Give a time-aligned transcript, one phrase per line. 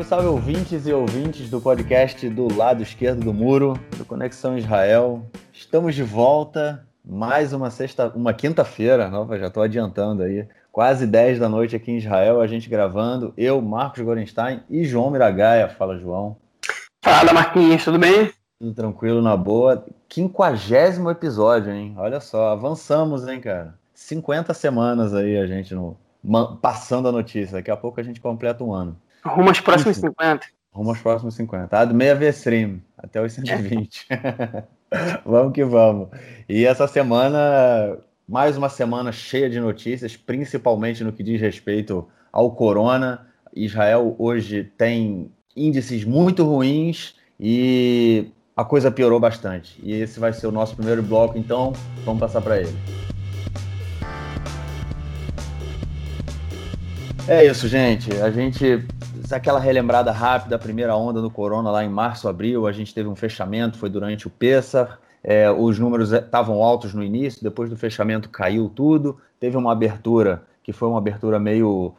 [0.00, 5.24] salve, salve ouvintes e ouvintes do podcast do lado esquerdo do muro, do Conexão Israel.
[5.52, 11.38] Estamos de volta, mais uma sexta, uma quinta-feira, nova, já estou adiantando aí, quase 10
[11.38, 15.68] da noite aqui em Israel, a gente gravando, eu, Marcos Gorenstein e João Miragaia.
[15.68, 16.36] Fala, João.
[17.02, 18.32] Fala, Marquinhos, tudo bem?
[18.58, 19.84] Tudo tranquilo, na boa.
[20.08, 21.94] Quinquagésimo episódio, hein?
[21.96, 23.74] Olha só, avançamos, hein, cara?
[23.94, 25.96] 50 semanas aí a gente no,
[26.60, 27.56] passando a notícia.
[27.58, 28.96] Daqui a pouco a gente completa um ano.
[29.24, 30.46] Rumo aos próximos Enfim, 50.
[30.72, 31.78] Rumo aos próximos 50.
[31.78, 34.06] Ah, do meia vez stream, até os 120.
[35.24, 36.08] vamos que vamos.
[36.48, 42.52] E essa semana, mais uma semana cheia de notícias, principalmente no que diz respeito ao
[42.52, 43.26] corona.
[43.54, 49.80] Israel hoje tem índices muito ruins e a coisa piorou bastante.
[49.82, 51.72] E esse vai ser o nosso primeiro bloco, então
[52.04, 52.76] vamos passar para ele.
[57.26, 58.12] É isso, gente.
[58.20, 58.84] A gente.
[59.32, 63.08] Aquela relembrada rápida, a primeira onda do corona lá em março, abril, a gente teve
[63.08, 64.98] um fechamento, foi durante o Pessar.
[65.22, 69.18] É, os números estavam altos no início, depois do fechamento caiu tudo.
[69.38, 71.94] Teve uma abertura que foi uma abertura meio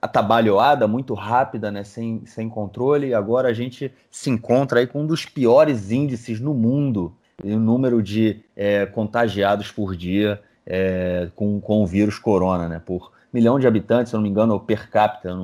[0.00, 3.08] atabalhoada, muito rápida, né, sem, sem controle.
[3.08, 7.58] E agora a gente se encontra aí com um dos piores índices no mundo, o
[7.58, 13.58] número de é, contagiados por dia é, com, com o vírus corona, né, por milhão
[13.58, 15.36] de habitantes, se não me engano, ou per capita.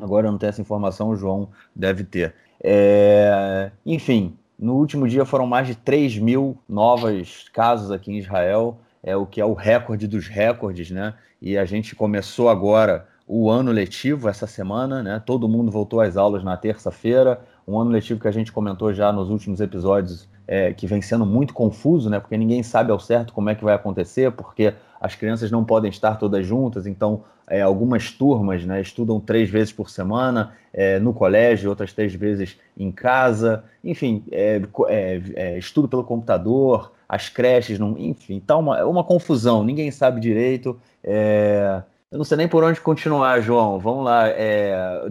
[0.00, 2.34] Agora eu não tenho essa informação, o João deve ter.
[2.62, 8.78] É, enfim, no último dia foram mais de 3 mil novos casos aqui em Israel,
[9.02, 11.14] é o que é o recorde dos recordes, né?
[11.40, 15.22] E a gente começou agora o ano letivo essa semana, né?
[15.24, 19.12] Todo mundo voltou às aulas na terça-feira, um ano letivo que a gente comentou já
[19.12, 22.18] nos últimos episódios, é, que vem sendo muito confuso, né?
[22.18, 25.90] Porque ninguém sabe ao certo como é que vai acontecer, porque as crianças não podem
[25.90, 31.12] estar todas juntas, então é, algumas turmas né, estudam três vezes por semana é, no
[31.12, 37.78] colégio, outras três vezes em casa, enfim, é, é, é, estudo pelo computador, as creches,
[37.78, 40.78] não, enfim, tá uma, uma confusão, ninguém sabe direito.
[41.02, 43.78] É, eu não sei nem por onde continuar, João.
[43.78, 44.24] Vamos lá.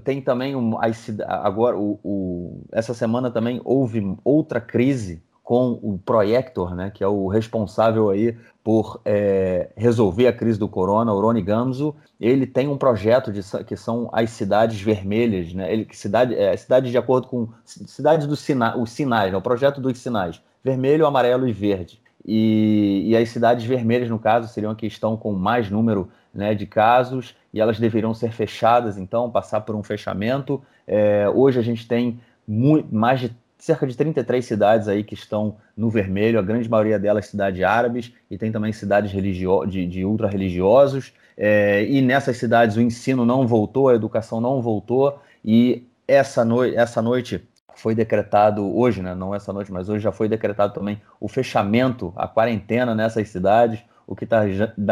[0.03, 0.75] tem também um,
[1.27, 7.07] agora o, o, essa semana também houve outra crise com o Projector, né, que é
[7.07, 12.67] o responsável aí por é, resolver a crise do corona, o Rony Gamzo, ele tem
[12.67, 17.29] um projeto de, que são as cidades vermelhas, né, ele, cidade, é, cidade de acordo
[17.29, 22.01] com cidades dos sina, sinais, né, o projeto dos sinais, vermelho, amarelo e verde.
[22.25, 26.65] E, e as cidades vermelhas, no caso, seriam que estão com mais número né, de
[26.65, 30.61] casos e elas deveriam ser fechadas, então, passar por um fechamento.
[30.85, 33.33] É, hoje a gente tem muito, mais de
[33.67, 38.13] cerca de 33 cidades aí que estão no vermelho, a grande maioria delas cidades árabes,
[38.31, 41.13] e tem também cidades religio de, de ultra-religiosos.
[41.35, 46.63] É, e nessas cidades o ensino não voltou, a educação não voltou, e essa, no
[46.63, 47.45] essa noite
[47.75, 52.11] foi decretado, hoje, né, não essa noite, mas hoje já foi decretado também o fechamento,
[52.15, 54.45] a quarentena nessas cidades, o que está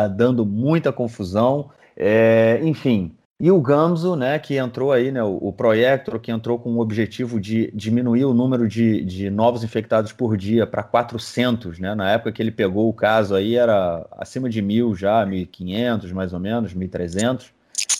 [0.07, 1.71] dando muita confusão.
[1.97, 6.75] É, enfim, e o Gamzo, né, que entrou aí, né, o, Proyector, que entrou com
[6.75, 11.93] o objetivo de diminuir o número de, de novos infectados por dia para 400, né,
[11.93, 16.31] na época que ele pegou o caso aí era acima de mil já, 1.500 mais
[16.31, 17.47] ou menos, 1.300.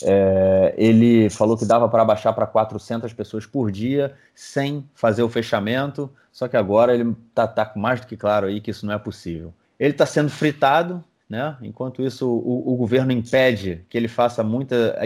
[0.03, 5.29] É, ele falou que dava para baixar para 400 pessoas por dia sem fazer o
[5.29, 8.93] fechamento, só que agora ele está tá mais do que claro aí que isso não
[8.93, 9.53] é possível.
[9.77, 11.57] Ele está sendo fritado, né?
[11.61, 14.97] Enquanto isso, o, o, governo impede que ele faça muita.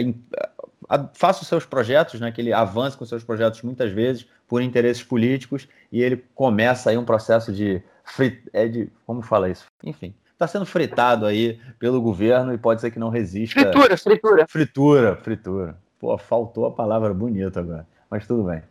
[0.88, 2.30] A, a, faça os seus projetos, né?
[2.30, 6.98] que ele avance com seus projetos muitas vezes por interesses políticos, e ele começa aí
[6.98, 7.82] um processo de.
[8.04, 9.66] Frit, é de como fala isso?
[9.84, 13.60] Enfim, está sendo fritado aí pelo governo e pode ser que não resista.
[13.60, 14.46] Fritura, fritura.
[14.48, 15.78] Fritura, fritura.
[15.98, 18.62] Pô, faltou a palavra bonita agora, mas tudo bem.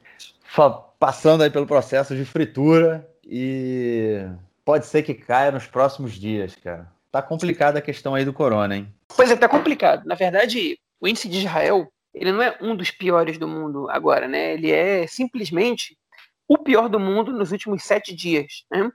[0.99, 4.27] Passando aí pelo processo de fritura e
[4.65, 6.87] pode ser que caia nos próximos dias, cara.
[7.11, 8.93] Tá complicada a questão aí do corona, hein?
[9.15, 10.05] Pois é, tá complicado.
[10.05, 14.27] Na verdade, o índice de Israel, ele não é um dos piores do mundo agora,
[14.27, 14.53] né?
[14.53, 15.97] Ele é simplesmente
[16.47, 18.91] o pior do mundo nos últimos sete dias, né?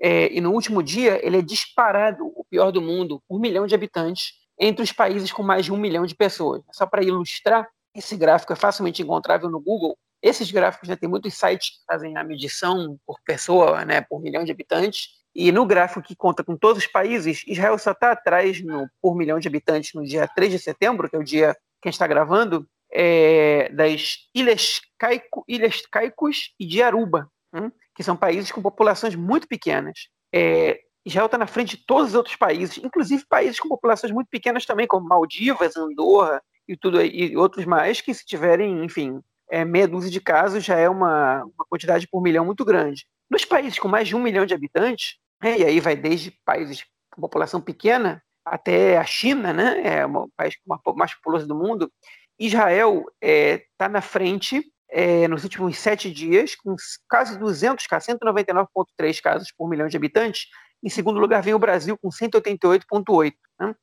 [0.00, 3.74] É, e no último dia, ele é disparado o pior do mundo por milhão de
[3.74, 6.62] habitantes entre os países com mais de um milhão de pessoas.
[6.72, 9.96] Só para ilustrar, esse gráfico é facilmente encontrável no Google.
[10.20, 14.20] Esses gráficos já né, tem muitos sites que fazem a medição por pessoa, né, por
[14.20, 18.12] milhão de habitantes, e no gráfico que conta com todos os países, Israel só está
[18.12, 21.54] atrás no, por milhão de habitantes no dia 3 de setembro, que é o dia
[21.80, 27.72] que a gente está gravando, é, das Ilhas, Caico, Ilhas Caicos e de Aruba, hein,
[27.94, 30.08] que são países com populações muito pequenas.
[30.32, 34.28] É, Israel está na frente de todos os outros países, inclusive países com populações muito
[34.28, 39.20] pequenas também, como Maldivas, Andorra e tudo e outros mais, que se tiverem, enfim,
[39.50, 43.06] é, meia dúzia de casos já é uma, uma quantidade por milhão muito grande.
[43.28, 47.20] Nos países com mais de um milhão de habitantes, e aí vai desde países com
[47.20, 50.54] população pequena até a China, né, é o país
[50.96, 51.92] mais populoso do mundo,
[52.38, 56.76] Israel está é, tá na frente é, nos últimos sete dias, com
[57.08, 60.48] quase 200 casos, 199,3 casos por milhão de habitantes.
[60.82, 63.32] Em segundo lugar vem o Brasil, com 188,8.
[63.58, 63.74] Né?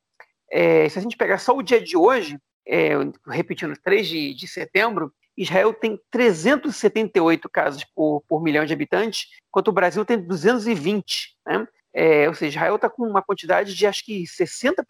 [0.50, 2.90] É, se a gente pegar só o dia de hoje, é,
[3.26, 9.68] repetindo, 3 de, de setembro, Israel tem 378 casos por, por milhão de habitantes, enquanto
[9.68, 11.36] o Brasil tem 220.
[11.46, 11.66] Né?
[11.94, 14.84] É, ou seja, Israel está com uma quantidade de acho que 60%,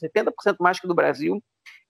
[0.00, 1.42] 70% mais que do Brasil.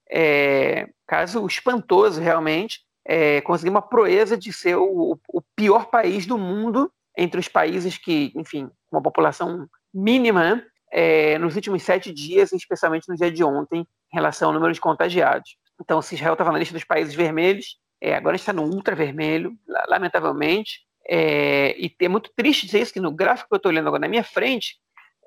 [0.09, 2.81] É, caso espantoso, realmente.
[3.09, 7.97] É, conseguir uma proeza de ser o, o, pior país do mundo entre os países
[7.97, 10.65] que, enfim, uma população mínima, né?
[10.91, 14.81] é, nos últimos sete dias, especialmente no dia de ontem, em relação ao número de
[14.81, 15.57] contagiados.
[15.79, 19.57] Então, se Israel estava na lista dos países vermelhos, é, agora está no ultravermelho,
[19.87, 20.81] lamentavelmente.
[21.09, 24.01] É, e é muito triste dizer isso, que no gráfico que eu estou olhando agora
[24.01, 24.77] na minha frente,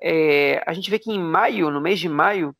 [0.01, 2.55] é, a gente vê que em maio, no mês de maio,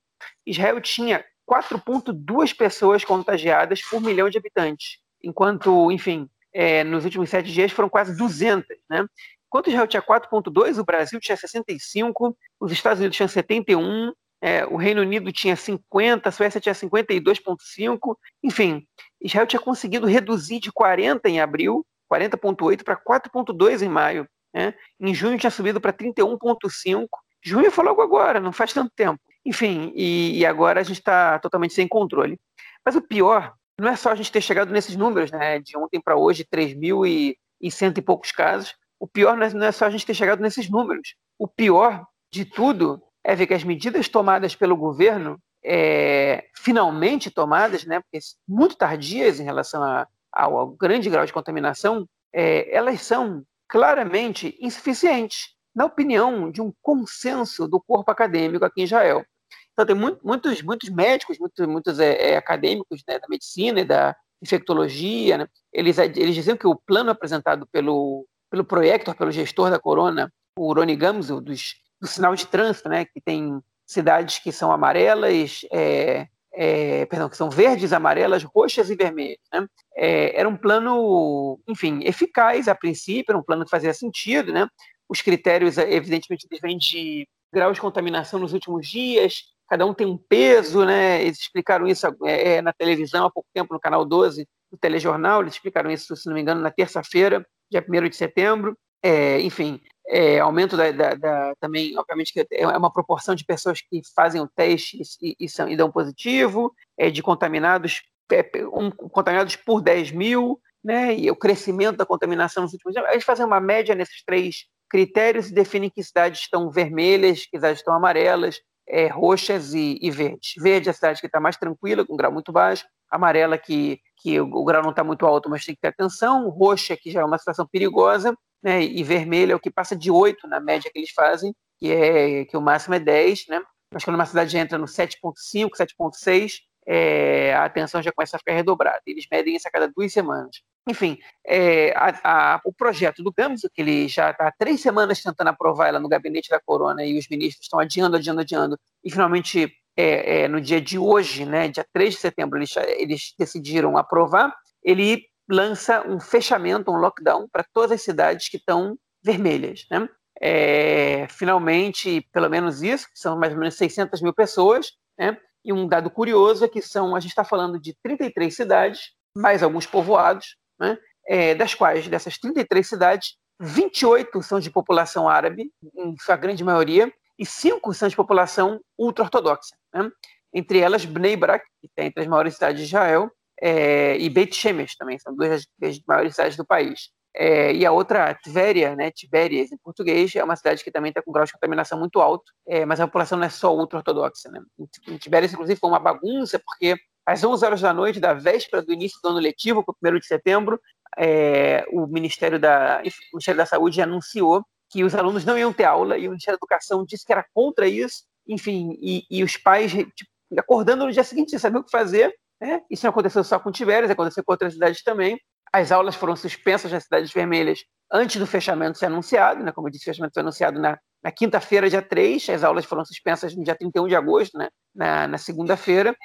[0.45, 7.51] Israel tinha 4,2 pessoas contagiadas por milhão de habitantes, enquanto, enfim, é, nos últimos sete
[7.51, 9.05] dias foram quase 200, né?
[9.47, 14.77] Enquanto Israel tinha 4,2, o Brasil tinha 65, os Estados Unidos tinham 71, é, o
[14.77, 18.87] Reino Unido tinha 50, a Suécia tinha 52,5, enfim,
[19.21, 24.27] Israel tinha conseguido reduzir de 40 em abril, 40,8 para 4,2 em maio.
[24.53, 24.73] Né?
[24.99, 27.07] Em junho tinha subido para 31,5.
[27.43, 29.19] Junho foi logo agora, não faz tanto tempo.
[29.45, 32.37] Enfim, e, e agora a gente está totalmente sem controle.
[32.85, 35.59] Mas o pior não é só a gente ter chegado nesses números, né?
[35.59, 38.75] De ontem para hoje, 3 mil e, e cento e poucos casos.
[38.99, 41.15] O pior é, não é só a gente ter chegado nesses números.
[41.39, 47.85] O pior de tudo é ver que as medidas tomadas pelo governo, é, finalmente tomadas,
[47.85, 53.01] né, porque muito tardias em relação a, ao, ao, grande grau de contaminação, é, elas
[53.01, 59.25] são claramente insuficientes, na opinião de um consenso do corpo acadêmico aqui em Israel.
[59.71, 63.85] Então, tem muito, muitos, muitos médicos, muitos, muitos é, é acadêmicos né, da medicina e
[63.85, 69.69] da infectologia, né, eles, eles diziam que o plano apresentado pelo, pelo proyector, pelo gestor
[69.69, 73.61] da corona, o Rony Gamzo, dos do sinal de trânsito, né, que tem
[73.91, 79.39] cidades que são amarelas, é, é, perdão, que são verdes, amarelas, roxas e vermelhas.
[79.53, 79.67] Né?
[79.95, 84.51] É, era um plano, enfim, eficaz a princípio, era um plano que fazia sentido.
[84.51, 84.67] Né?
[85.07, 90.17] Os critérios, evidentemente, vêm de grau de contaminação nos últimos dias, cada um tem um
[90.17, 91.21] peso, né?
[91.21, 95.41] eles explicaram isso é, é, na televisão há pouco tempo, no canal 12 do telejornal,
[95.41, 98.77] eles explicaram isso, se não me engano, na terça-feira, dia 1 de setembro.
[99.03, 103.79] É, enfim, é, aumento da, da, da, também, obviamente, que é uma proporção de pessoas
[103.79, 108.91] que fazem o teste e, e, são, e dão positivo, é, de contaminados, é, um,
[108.91, 113.09] contaminados por 10 mil, né, e o crescimento da contaminação nos últimos anos.
[113.09, 117.57] A gente faz uma média nesses três critérios e define que cidades estão vermelhas, que
[117.57, 120.55] cidades estão amarelas, é, roxas e, e, verdes.
[120.57, 124.01] Verde é a cidade que está mais tranquila, com um grau muito baixo, amarela que,
[124.17, 127.09] que o, o grau não está muito alto, mas tem que ter atenção, roxa que
[127.09, 130.59] já é uma situação perigosa, né, e vermelho é o que passa de 8 na
[130.59, 133.61] média que eles fazem, que é que o máximo é 10, né?
[133.93, 138.53] Mas quando uma cidade entra no 7.5, 7.6, é, a atenção já começa a ficar
[138.53, 139.01] redobrada.
[139.05, 140.61] Eles medem isso a cada duas semanas.
[140.87, 145.21] Enfim, é, a, a, o projeto do Gams, que ele já está há três semanas
[145.21, 149.11] tentando aprovar ela no gabinete da Corona e os ministros estão adiando, adiando, adiando, e
[149.11, 153.97] finalmente é, é, no dia de hoje, né, dia 3 de setembro, eles, eles decidiram
[153.97, 159.85] aprovar, ele lança um fechamento, um lockdown para todas as cidades que estão vermelhas.
[159.91, 160.07] Né?
[160.41, 165.37] É, finalmente, pelo menos isso, são mais ou menos 600 mil pessoas, né?
[165.63, 169.61] e um dado curioso é que são, a gente está falando de 33 cidades, mais
[169.61, 170.97] alguns povoados, né?
[171.27, 177.13] é, das quais, dessas 33 cidades, 28 são de população árabe, em sua grande maioria,
[177.37, 179.75] e 5 são de população ultra-ortodoxa.
[179.93, 180.09] Né?
[180.53, 183.31] Entre elas, Bnei Brak, que está entre as maiores cidades de Israel,
[183.61, 187.09] é, e Beit Shemesh também, são duas das maiores cidades do país.
[187.33, 191.21] É, e a outra, Tveria, né, Tibérias em português, é uma cidade que também está
[191.21, 194.49] com grau de contaminação muito alto, é, mas a população não é só ultra-ortodoxa.
[194.49, 194.59] Né?
[195.07, 199.19] Em inclusive, foi uma bagunça, porque às 11 horas da noite, da véspera do início
[199.23, 200.79] do ano letivo, para o 1 de setembro,
[201.17, 203.01] é, o, Ministério da,
[203.31, 206.59] o Ministério da Saúde anunciou que os alunos não iam ter aula, e o Ministério
[206.59, 211.11] da Educação disse que era contra isso, enfim, e, e os pais tipo, acordando no
[211.11, 214.43] dia seguinte, sem saber o que fazer, é, isso não aconteceu só com Tibérias, aconteceu
[214.43, 215.39] com outras cidades também.
[215.73, 217.79] As aulas foram suspensas nas cidades vermelhas
[218.11, 219.71] antes do fechamento ser anunciado, né?
[219.71, 223.05] como eu disse, o fechamento foi anunciado na, na quinta-feira, dia 3, as aulas foram
[223.05, 224.69] suspensas no dia 31 de agosto, né?
[224.93, 226.15] na, na segunda-feira.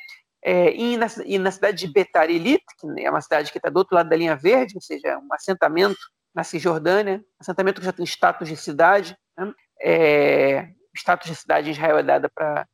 [0.45, 3.69] É, e, na, e, na, cidade de Betar Elit, que é uma cidade que está
[3.69, 5.99] do outro lado da linha verde, ou seja, um assentamento
[6.35, 9.17] na Cisjordânia, assentamento que já tem status de cidade.
[9.37, 9.53] Né?
[9.81, 12.67] É, status de cidade em Israel é dada para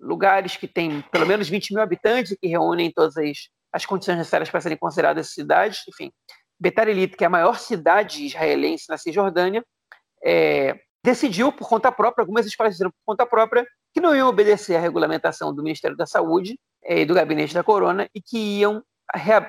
[0.00, 4.18] lugares que têm pelo menos 20 mil habitantes e que reúnem todas as, as condições
[4.18, 5.82] necessárias para serem consideradas cidades.
[5.88, 6.10] Enfim,
[6.58, 9.64] Betar Elit, que é a maior cidade israelense na Cisjordânia,
[10.24, 14.76] é, decidiu por conta própria, algumas escolas decidiram por conta própria, que não iam obedecer
[14.76, 18.82] à regulamentação do Ministério da Saúde é, e do Gabinete da Corona e que iam,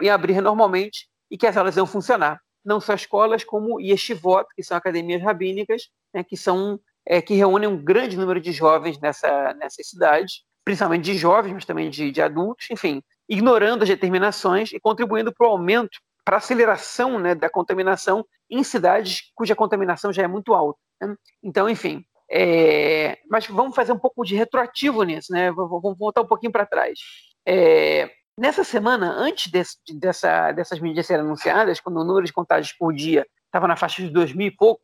[0.02, 2.40] iam abrir normalmente e que as aulas iam funcionar.
[2.64, 7.70] Não só escolas, como yeshivot, que são academias rabínicas, né, que são é, que reúnem
[7.70, 12.22] um grande número de jovens nessa, nessa cidade, principalmente de jovens, mas também de, de
[12.22, 17.50] adultos, enfim, ignorando as determinações e contribuindo para o aumento, para a aceleração né, da
[17.50, 20.78] contaminação em cidades cuja contaminação já é muito alta.
[21.02, 21.16] Né?
[21.42, 25.50] Então, enfim, é, mas vamos fazer um pouco de retroativo nisso, né?
[25.52, 27.00] Vamos voltar um pouquinho para trás.
[27.48, 32.76] É, nessa semana, antes desse, dessa, dessas medidas serem anunciadas, quando o número de contágios
[32.78, 34.82] por dia estava na faixa de 2 mil e pouco,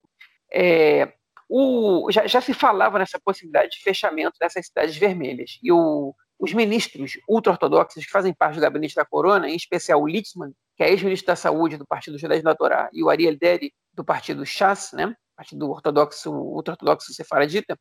[0.49, 1.11] é,
[1.49, 5.59] o, já, já, se falava nessa possibilidade de fechamento dessas cidades vermelhas.
[5.61, 10.07] E o, os ministros ultra-ortodoxos que fazem parte do gabinete da Corona, em especial o
[10.07, 13.73] Litzman, que é ex-ministro da Saúde do Partido Judaísmo da Torá, e o Ariel Deri,
[13.93, 15.15] do Partido Chas, né?
[15.35, 17.77] partido ortodoxo, ultra-ortodoxo sefaradita,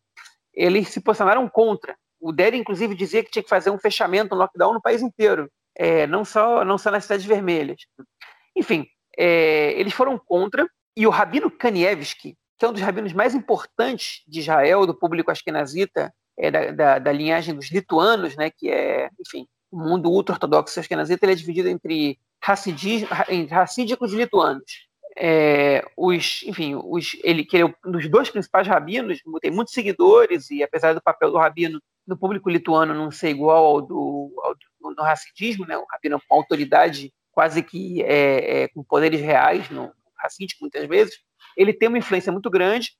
[0.54, 1.96] eles se posicionaram contra.
[2.20, 5.50] O Deri, inclusive, dizia que tinha que fazer um fechamento, um lockdown no país inteiro,
[5.76, 7.82] é, não, só, não só nas cidades vermelhas.
[8.56, 10.66] Enfim, é, eles foram contra,
[10.96, 15.32] e o Rabino Kanievski, que é um dos rabinos mais importantes de Israel, do público
[15.32, 20.78] askenazita, é, da, da, da, linhagem dos lituanos, né, que é, enfim, o mundo ultra-ortodoxo
[20.78, 22.20] askenazita, ele é dividido entre,
[23.28, 24.86] entre racídicos e lituanos.
[25.16, 30.48] É, os, enfim, os, ele que é um dos dois principais rabinos, tem muitos seguidores
[30.48, 34.54] e apesar do papel do rabino no público lituano não ser igual ao do, ao
[34.54, 39.68] do no racidismo, né, o rabino com autoridade quase que é, é, com poderes reais
[39.68, 41.18] no racídico muitas vezes,
[41.56, 42.92] ele tem uma influência muito grande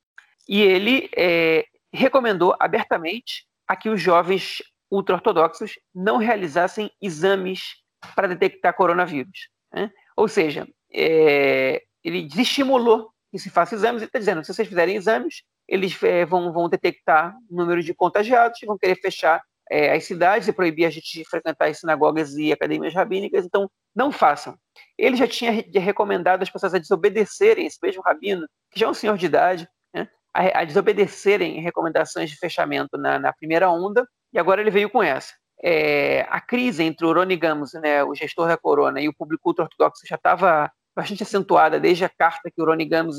[0.48, 7.76] e ele é, recomendou abertamente a que os jovens ultra-ortodoxos não realizassem exames
[8.14, 9.48] para detectar coronavírus.
[9.72, 9.90] Né?
[10.16, 14.02] Ou seja, é, ele desestimulou que se faça exames.
[14.02, 17.94] Ele está dizendo, se vocês fizerem exames, eles é, vão, vão detectar o número de
[17.94, 19.42] contagiados, vão querer fechar
[19.72, 23.70] é, as cidades e proibir a gente de frequentar as sinagogas e academias rabínicas, então
[23.96, 24.54] não façam.
[24.98, 25.50] Ele já tinha
[25.80, 29.66] recomendado as pessoas a desobedecerem, esse mesmo rabino, que já é um senhor de idade,
[29.94, 34.90] né, a, a, desobedecerem recomendações de fechamento na, na, primeira onda, e agora ele veio
[34.90, 35.32] com essa.
[35.64, 39.48] É, a crise entre o Rony Gamos, né, o gestor da Corona, e o público
[39.48, 43.18] ultra-ortodoxo já estava bastante acentuada desde a carta que o Rony Gamos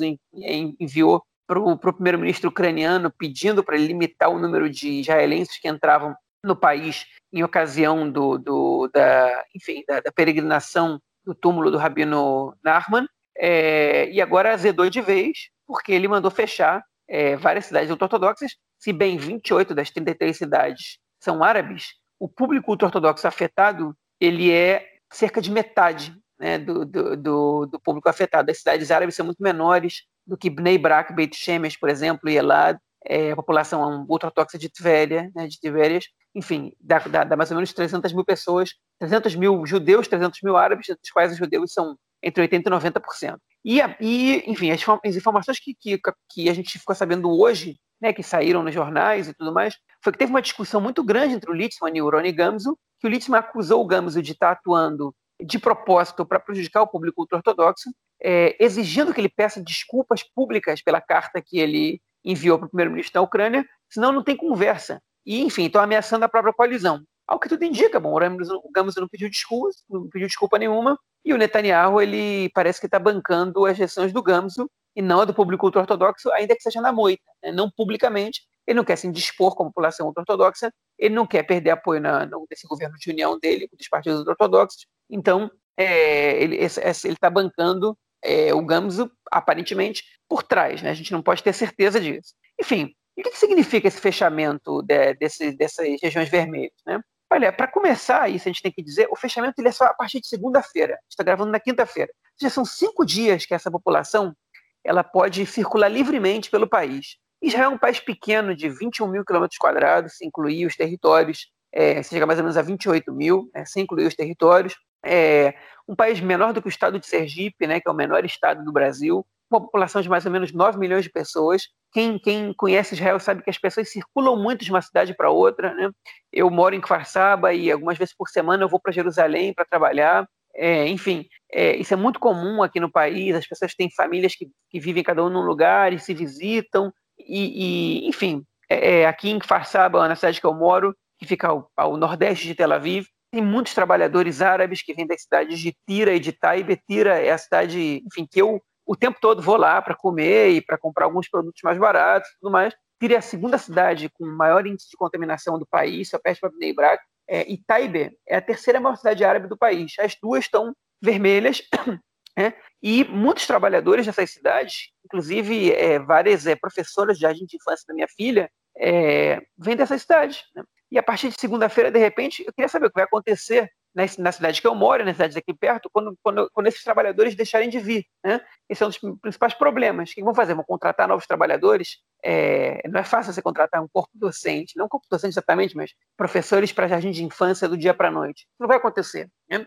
[0.80, 6.56] enviou para o primeiro-ministro ucraniano pedindo para limitar o número de israelenses que entravam no
[6.56, 13.08] país em ocasião do, do da, enfim, da, da, peregrinação do túmulo do Rabino Nachman,
[13.38, 18.92] é, e agora azedou de vez, porque ele mandou fechar é, várias cidades ultra-ortodoxas, se
[18.92, 25.52] bem 28 das 33 cidades são árabes, o público ultra-ortodoxo afetado ele é cerca de
[25.52, 28.52] metade né, do, do, do, do, público afetado.
[28.52, 32.38] As cidades árabes são muito menores do que Bnei Brak, Beit Shemesh, por exemplo, e
[32.38, 36.06] Elad, é, a população ultratóxica de Tvéria, né, de Tibérias,
[36.36, 40.58] enfim, dá, dá, dá, mais ou menos 300 mil pessoas, 300 mil judeus, 300 mil
[40.58, 43.38] árabes, dos quais os judeus são entre 80% e 90%.
[43.66, 46.00] E, e enfim, as, as informações que, que,
[46.32, 50.12] que, a gente ficou sabendo hoje, né, que saíram nos jornais e tudo mais, foi
[50.12, 53.10] que teve uma discussão muito grande entre o Litzman e o Rony Gamzo, que o
[53.10, 57.90] Litzman acusou o Gamzo de estar atuando de propósito para prejudicar o público ultra-ortodoxo,
[58.22, 63.14] é, exigindo que ele peça desculpas públicas pela carta que ele enviou para o primeiro-ministro
[63.14, 65.02] da Ucrânia, senão não tem conversa.
[65.26, 67.02] E, enfim, estão ameaçando a própria coalizão.
[67.28, 71.34] Ao que tudo indica, bom, o Gamos não pediu desculpas, não pediu desculpa nenhuma, e
[71.34, 75.34] o Netanyahu, ele parece que está bancando as gestões do Gamso e não a do
[75.34, 77.52] público ultra-ortodoxo, ainda que seja na moita, né?
[77.52, 78.42] não publicamente.
[78.68, 82.46] Ele não quer se indispor como população ultra-ortodoxa, ele não quer perder apoio na, no,
[82.50, 88.66] nesse governo de união dele, dos partidos ultra-ortodoxos, então, é, ele está bancando é, o
[88.66, 90.82] Gamso, aparentemente, por trás.
[90.82, 90.90] Né?
[90.90, 92.34] A gente não pode ter certeza disso.
[92.60, 96.74] Enfim, o que, significa esse fechamento de, desse, dessas regiões vermelhas?
[96.86, 97.00] Né?
[97.32, 99.94] Olha, para começar isso, a gente tem que dizer, o fechamento ele é só a
[99.94, 100.98] partir de segunda-feira.
[101.10, 102.12] Está gravando na quinta-feira.
[102.42, 104.36] Já são cinco dias que essa população
[104.84, 107.18] ela pode circular livremente pelo país.
[107.42, 112.02] Israel é um país pequeno de 21 mil quilômetros quadrados, se incluir os territórios, é,
[112.04, 114.76] chega mais ou menos a 28 mil, né, sem incluir os territórios
[115.06, 115.54] é,
[115.88, 118.64] um país menor do que o estado de Sergipe, né, que é o menor estado
[118.64, 122.96] do Brasil, uma população de mais ou menos 9 milhões de pessoas, quem, quem conhece
[122.96, 125.74] Israel sabe que as pessoas circulam muito de uma cidade para outra.
[125.76, 125.92] Né?
[126.32, 127.06] Eu moro em Kfar
[127.54, 130.28] e algumas vezes por semana eu vou para Jerusalém para trabalhar.
[130.56, 133.36] É, enfim, é, isso é muito comum aqui no país.
[133.36, 136.92] As pessoas têm famílias que, que vivem cada um num lugar e se visitam.
[137.20, 141.48] E, e enfim, é, é aqui em Kfar na cidade que eu moro, que fica
[141.48, 145.76] ao, ao, nordeste de Tel Aviv, tem muitos trabalhadores árabes que vêm das cidades de
[145.88, 146.80] Tira e de Taibe.
[146.88, 150.62] Tira é a cidade, enfim, que eu o tempo todo vou lá para comer e
[150.62, 152.76] para comprar alguns produtos mais baratos e tudo mais.
[153.02, 156.52] Tira é a segunda cidade com maior índice de contaminação do país, só perto para
[156.52, 157.04] Bnei Brak.
[157.28, 159.94] É, e Taibe é a terceira maior cidade árabe do país.
[159.98, 160.72] As duas estão
[161.02, 161.64] vermelhas.
[162.36, 167.86] É, e muitos trabalhadores dessas cidades, inclusive é, várias é, professoras de jardim de infância
[167.88, 170.44] da minha filha, é, vêm dessas cidades.
[170.56, 170.64] Né?
[170.94, 174.32] E a partir de segunda-feira, de repente, eu queria saber o que vai acontecer na,
[174.32, 177.80] cidade que eu moro, na cidade aqui perto, quando, quando, quando, esses trabalhadores deixarem de
[177.80, 178.06] vir.
[178.24, 178.40] Né?
[178.70, 180.12] Esse é um dos principais problemas.
[180.12, 180.54] O que vão fazer?
[180.54, 181.98] Vão contratar novos trabalhadores?
[182.24, 185.96] É, não é fácil você contratar um corpo docente, não um corpo docente exatamente, mas
[186.16, 188.42] professores para jardim de infância do dia para a noite.
[188.42, 189.28] Isso não vai acontecer.
[189.50, 189.66] Né?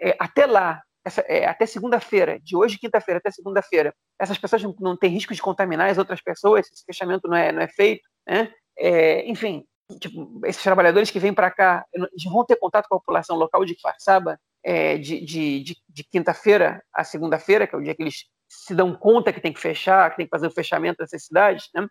[0.00, 4.72] É, até lá, essa, é, até segunda-feira, de hoje, quinta-feira, até segunda-feira, essas pessoas não,
[4.78, 8.08] não têm risco de contaminar as outras pessoas, esse fechamento não é, não é feito.
[8.24, 8.52] Né?
[8.78, 9.66] É, enfim,
[9.98, 11.84] tipo, esses trabalhadores que vêm para cá,
[12.24, 16.82] vão ter contato com a população local de Farsaba é, de, de, de, de quinta-feira
[16.92, 20.10] a segunda-feira, que é o dia que eles se dão conta que tem que fechar,
[20.10, 21.86] que tem que fazer o fechamento dessas cidades, né?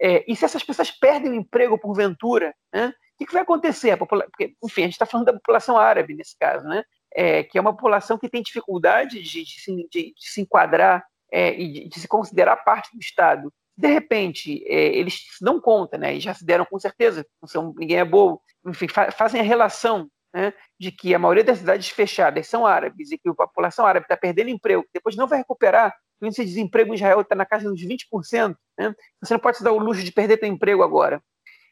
[0.00, 2.92] É, e se essas pessoas perdem o emprego porventura, né?
[3.20, 3.98] o que, vai acontecer?
[3.98, 6.82] Porque, enfim, a gente está falando da população árabe nesse caso, né?
[7.14, 11.88] É, que é uma população que tem dificuldade de, de, de se enquadrar é, e
[11.88, 16.20] de, se considerar parte do Estado de repente, é, eles se dão conta, né, e
[16.20, 20.10] já se deram com certeza, não são, ninguém é bobo, enfim, fa fazem a relação
[20.34, 24.04] né, de que a maioria das cidades fechadas são árabes e que a população árabe
[24.04, 27.46] está perdendo emprego, depois não vai recuperar, o índice de desemprego em Israel está na
[27.46, 30.82] casa dos 20%, né, você não pode se dar o luxo de perder seu emprego
[30.82, 31.22] agora.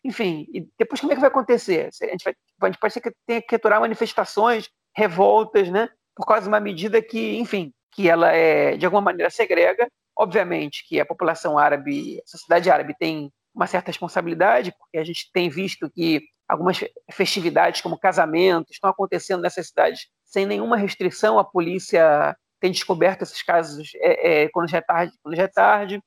[0.02, 1.90] Enfim, e depois como é que vai acontecer?
[2.02, 6.24] A gente, vai, a gente pode ser que tenha que aturar manifestações, revoltas, né, por
[6.24, 9.86] causa de uma medida que, enfim, que ela é, de alguma maneira segrega
[10.18, 15.30] Obviamente que a população árabe, a sociedade árabe tem uma certa responsabilidade, porque a gente
[15.32, 16.80] tem visto que algumas
[17.12, 21.38] festividades, como casamentos, estão acontecendo nessas cidades sem nenhuma restrição.
[21.38, 25.48] A polícia tem descoberto esses casos é, é, quando já é tarde, quando já é
[25.48, 26.02] tarde,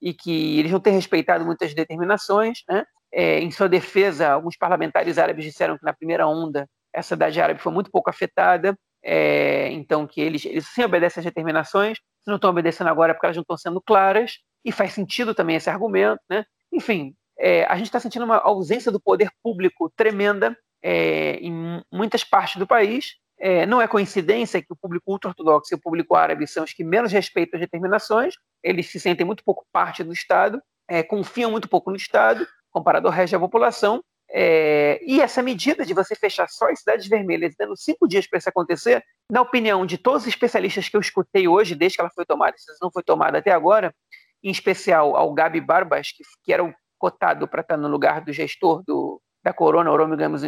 [0.00, 2.62] e que eles não têm respeitado muitas determinações.
[2.68, 2.84] Né?
[3.12, 7.60] É, em sua defesa, alguns parlamentares árabes disseram que na primeira onda essa cidade árabe
[7.60, 12.36] foi muito pouco afetada, é, então que eles, eles sim obedecem às determinações, se não
[12.36, 16.20] estão obedecendo agora porque elas não estão sendo claras, e faz sentido também esse argumento,
[16.28, 16.44] né?
[16.72, 22.24] Enfim, é, a gente está sentindo uma ausência do poder público tremenda é, em muitas
[22.24, 23.16] partes do país.
[23.38, 26.84] É, não é coincidência que o público ultra-ortodoxo e o público árabe são os que
[26.84, 31.68] menos respeitam as determinações, eles se sentem muito pouco parte do Estado, é, confiam muito
[31.68, 34.02] pouco no Estado, comparado ao resto da população,
[34.36, 38.40] é, e essa medida de você fechar só as cidades vermelhas, dando cinco dias para
[38.40, 42.10] isso acontecer, na opinião de todos os especialistas que eu escutei hoje, desde que ela
[42.10, 43.94] foi tomada, se não foi tomada até agora,
[44.42, 48.22] em especial ao Gabi Barbas, que, que era o cotado para estar tá no lugar
[48.22, 50.42] do gestor do, da Corona, o Rony Gamos,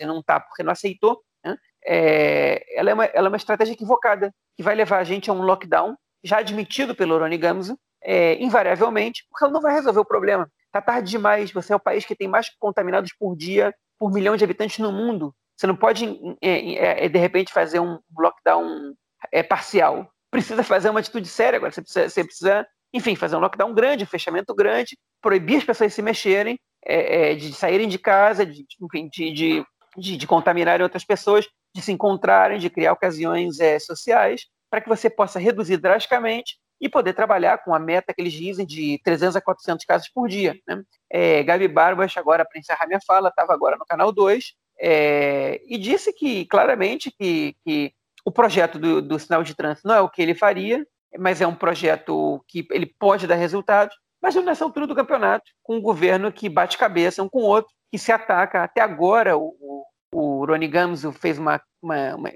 [0.00, 1.54] e não está porque não aceitou, né?
[1.84, 5.34] é, ela, é uma, ela é uma estratégia equivocada, que vai levar a gente a
[5.34, 10.04] um lockdown, já admitido pelo Rony Gamos, é, invariavelmente, porque ela não vai resolver o
[10.04, 10.50] problema.
[10.68, 11.50] Está tarde demais.
[11.50, 14.92] Você é o país que tem mais contaminados por dia por milhão de habitantes no
[14.92, 15.34] mundo.
[15.56, 16.06] Você não pode,
[16.40, 18.94] é, é, é, de repente, fazer um lockdown
[19.32, 20.08] é, parcial.
[20.30, 21.72] Precisa fazer uma atitude séria agora.
[21.72, 25.90] Você precisa, você precisa, enfim, fazer um lockdown grande, um fechamento grande, proibir as pessoas
[25.90, 29.64] de se mexerem, é, é, de saírem de casa, de, enfim, de, de,
[29.96, 35.10] de, de contaminarem outras pessoas, de se encontrarem, de criar ocasiões sociais, para que você
[35.10, 39.40] possa reduzir drasticamente e poder trabalhar com a meta que eles dizem de 300 a
[39.40, 40.54] 400 casos por dia.
[40.66, 40.82] Né?
[41.10, 45.76] É, Gabi Barbas, agora para encerrar minha fala, estava agora no canal 2 é, e
[45.76, 47.92] disse que claramente que, que
[48.24, 50.86] o projeto do, do, sinal de trânsito não é o que ele faria,
[51.18, 55.76] mas é um projeto que ele pode dar resultados, mas nessa altura do campeonato, com
[55.76, 58.62] um governo que bate cabeça um com o outro, que se ataca.
[58.62, 62.32] Até agora, o, o, o Rony Gamzo fez uma, uma, uma,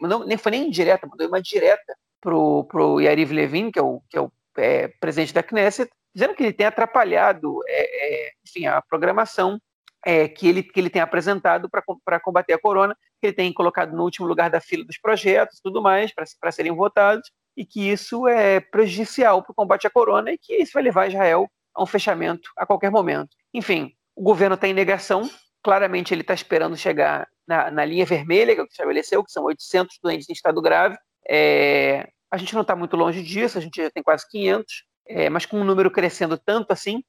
[0.00, 1.94] uma não, nem foi nem indireta, mandou uma direta
[2.26, 6.34] para o Yariv Levin, que é o, que é o é, presidente da Knesset, dizendo
[6.34, 9.60] que ele tem atrapalhado é, é enfim, a programação
[10.04, 13.94] é, que, ele, que ele tem apresentado para combater a corona, que ele tem colocado
[13.94, 18.26] no último lugar da fila dos projetos tudo mais, para serem votados, e que isso
[18.28, 21.86] é prejudicial para o combate à corona e que isso vai levar Israel a um
[21.86, 23.30] fechamento a qualquer momento.
[23.52, 25.28] Enfim, o governo está em negação,
[25.62, 29.98] claramente ele está esperando chegar na, na linha vermelha que ele estabeleceu, que são 800
[30.02, 30.96] doentes em estado grave,
[31.28, 35.30] é, a gente não está muito longe disso, a gente já tem quase 500, é,
[35.30, 37.02] mas com um número crescendo tanto assim,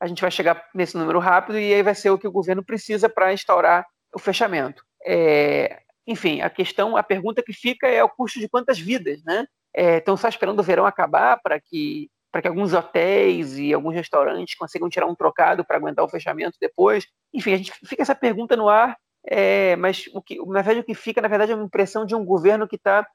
[0.00, 2.64] a gente vai chegar nesse número rápido e aí vai ser o que o governo
[2.64, 4.82] precisa para instaurar o fechamento.
[5.04, 9.46] É, enfim, a questão, a pergunta que fica é o custo de quantas vidas, né?
[9.74, 13.94] É, estão só esperando o verão acabar para que para que alguns hotéis e alguns
[13.94, 17.06] restaurantes consigam tirar um trocado para aguentar o fechamento depois.
[17.32, 20.84] Enfim, a gente fica essa pergunta no ar, é, mas o que, na verdade, o
[20.84, 23.06] que fica, na verdade, é uma impressão de um governo que está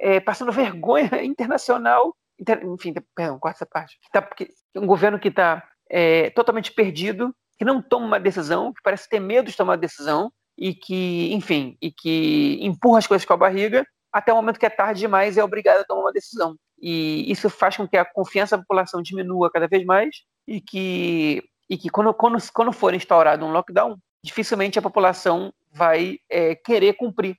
[0.00, 2.14] é, passando vergonha internacional.
[2.38, 3.98] Inter, enfim, perdão, corta essa parte.
[4.12, 4.28] Tá,
[4.76, 9.20] um governo que está é, totalmente perdido, que não toma uma decisão, que parece ter
[9.20, 13.38] medo de tomar uma decisão e que, enfim, e que empurra as coisas com a
[13.38, 16.56] barriga até o momento que é tarde demais e é obrigado a tomar uma decisão.
[16.80, 21.42] E isso faz com que a confiança da população diminua cada vez mais e que,
[21.68, 26.94] e que quando, quando, quando for instaurado um lockdown, dificilmente a população vai é, querer
[26.94, 27.36] cumprir.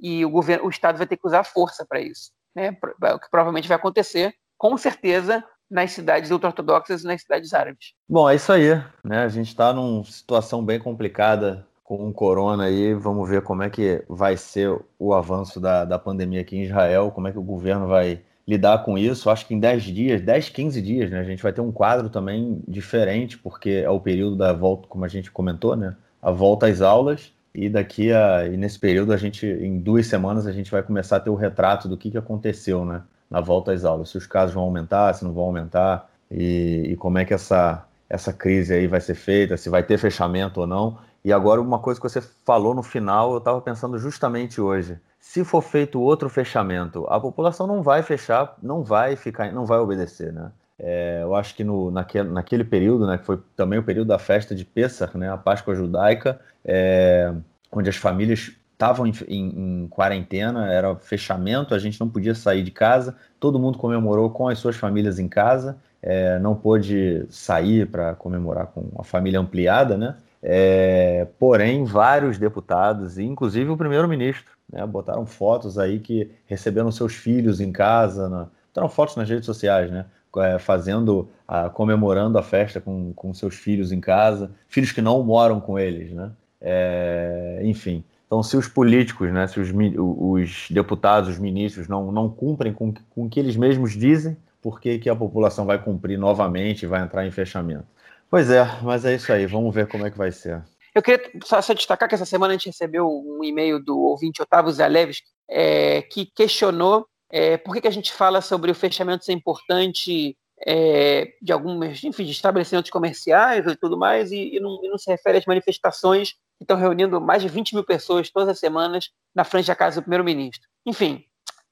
[0.00, 2.30] E o, governo, o Estado vai ter que usar força para isso.
[2.54, 2.76] Né?
[3.14, 7.92] O que provavelmente vai acontecer, com certeza, nas cidades ultra-ortodoxas e nas cidades árabes.
[8.08, 8.80] Bom, é isso aí.
[9.02, 9.24] Né?
[9.24, 13.68] A gente está numa situação bem complicada com o corona aí, vamos ver como é
[13.68, 17.42] que vai ser o avanço da, da pandemia aqui em Israel, como é que o
[17.42, 19.28] governo vai lidar com isso.
[19.28, 22.08] Acho que em 10 dias, 10, 15 dias, né, a gente vai ter um quadro
[22.08, 26.66] também diferente, porque é o período da volta, como a gente comentou, né, a volta
[26.66, 27.32] às aulas.
[27.54, 31.16] E daqui a e nesse período a gente, em duas semanas, a gente vai começar
[31.16, 34.08] a ter o retrato do que, que aconteceu, né, na volta às aulas.
[34.10, 37.86] Se os casos vão aumentar, se não vão aumentar e, e como é que essa
[38.08, 40.98] essa crise aí vai ser feita, se vai ter fechamento ou não.
[41.24, 44.98] E agora, uma coisa que você falou no final, eu estava pensando justamente hoje.
[45.18, 49.78] Se for feito outro fechamento, a população não vai fechar, não vai ficar, não vai
[49.78, 50.52] obedecer, né?
[50.78, 54.18] É, eu acho que no, naquele, naquele período, né, que foi também o período da
[54.18, 57.32] festa de Pessah, né, a Páscoa judaica, é,
[57.70, 62.62] onde as famílias estavam em, em, em, quarentena, era fechamento, a gente não podia sair
[62.62, 67.86] de casa, todo mundo comemorou com as suas famílias em casa, é, não pôde sair
[67.86, 70.16] para comemorar com a família ampliada, né?
[70.42, 77.60] É, porém, vários deputados, inclusive o primeiro-ministro, né, botaram fotos aí que receberam seus filhos
[77.60, 80.04] em casa, na, botaram fotos nas redes sociais, né,
[80.40, 85.22] é, fazendo, a, comemorando a festa com, com seus filhos em casa, filhos que não
[85.22, 88.04] moram com eles, né, é, enfim.
[88.26, 92.92] Então, se os políticos, né, se os, os deputados, os ministros não, não cumprem com,
[93.10, 96.86] com o que eles mesmos dizem, por que, que a população vai cumprir novamente e
[96.86, 97.84] vai entrar em fechamento?
[98.30, 99.46] Pois é, mas é isso aí.
[99.46, 100.62] Vamos ver como é que vai ser.
[100.94, 104.40] Eu queria só, só destacar que essa semana a gente recebeu um e-mail do ouvinte
[104.40, 109.24] Otávio Zalewski, é, que questionou é, por que, que a gente fala sobre o fechamento
[109.24, 114.78] ser importante é, de algumas, enfim, de estabelecimentos comerciais e tudo mais, e, e, não,
[114.84, 118.48] e, não, se refere às manifestações que estão reunindo mais de 20 mil pessoas todas
[118.48, 120.62] as semanas na frente da casa do primeiro-ministro.
[120.86, 121.24] Enfim,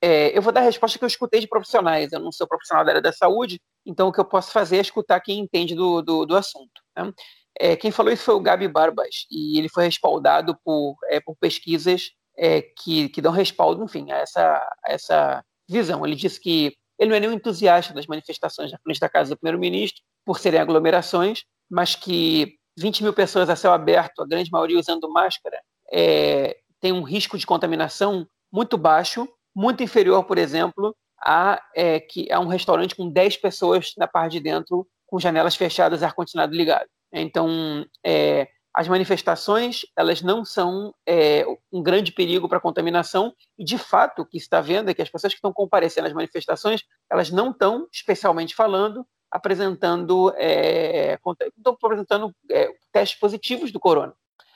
[0.03, 2.11] é, eu vou dar a resposta que eu escutei de profissionais.
[2.11, 4.81] Eu não sou profissional da área da saúde, então o que eu posso fazer é
[4.81, 6.83] escutar quem entende do, do, do assunto.
[6.97, 7.13] Né?
[7.57, 11.37] É, quem falou isso foi o Gabi Barbas, e ele foi respaldado por, é, por
[11.37, 14.43] pesquisas é, que, que dão respaldo, enfim, a essa,
[14.85, 16.05] a essa visão.
[16.07, 19.39] Ele disse que ele não é nenhum entusiasta das manifestações na frente da casa do
[19.39, 24.79] primeiro-ministro, por serem aglomerações, mas que 20 mil pessoas a céu aberto, a grande maioria
[24.79, 25.61] usando máscara,
[25.93, 32.31] é, tem um risco de contaminação muito baixo muito inferior, por exemplo, a, é, que,
[32.33, 36.55] a um restaurante com 10 pessoas na parte de dentro, com janelas fechadas e ar-condicionado
[36.55, 36.89] ligado.
[37.13, 43.65] Então, é, as manifestações elas não são é, um grande perigo para a contaminação e
[43.65, 46.83] de fato o que está vendo é que as pessoas que estão comparecendo às manifestações
[47.11, 51.19] elas não estão especialmente falando apresentando é,
[51.57, 54.15] estão apresentando é, testes positivos do corona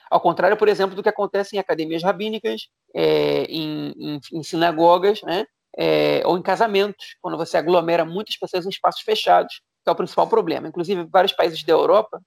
[0.09, 5.21] ao contrário, por exemplo, do que acontece em academias rabínicas, é, em, em, em, sinagogas,
[5.23, 5.45] né?
[5.77, 9.95] É, ou em casamentos, quando você aglomera muitas pessoas em espaços fechados, que é o
[9.95, 10.67] principal problema.
[10.67, 12.19] Inclusive, vários países da Europa,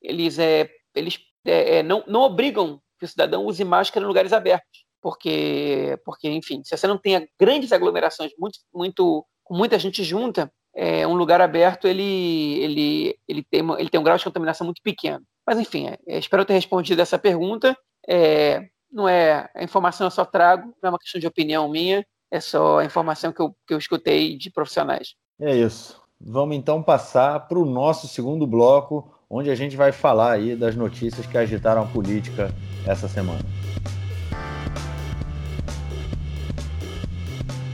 [0.00, 4.32] eles, é, eles é, é, não, não obrigam que o cidadão use máscara em lugares
[4.32, 10.02] abertos, porque, porque enfim, se você não tem grandes aglomerações muito, muito, com muita gente
[10.02, 14.64] junta, é, um lugar aberto ele, ele, ele, tem, ele tem um grau de contaminação
[14.64, 15.24] muito pequeno.
[15.46, 17.76] Mas, enfim, é, espero ter respondido essa pergunta.
[18.08, 22.04] É, não é a informação eu só trago, não é uma questão de opinião minha,
[22.30, 25.14] é só a informação que eu, que eu escutei de profissionais.
[25.40, 26.02] É isso.
[26.20, 30.76] Vamos então passar para o nosso segundo bloco, onde a gente vai falar aí das
[30.76, 32.50] notícias que agitaram a política
[32.86, 33.40] essa semana.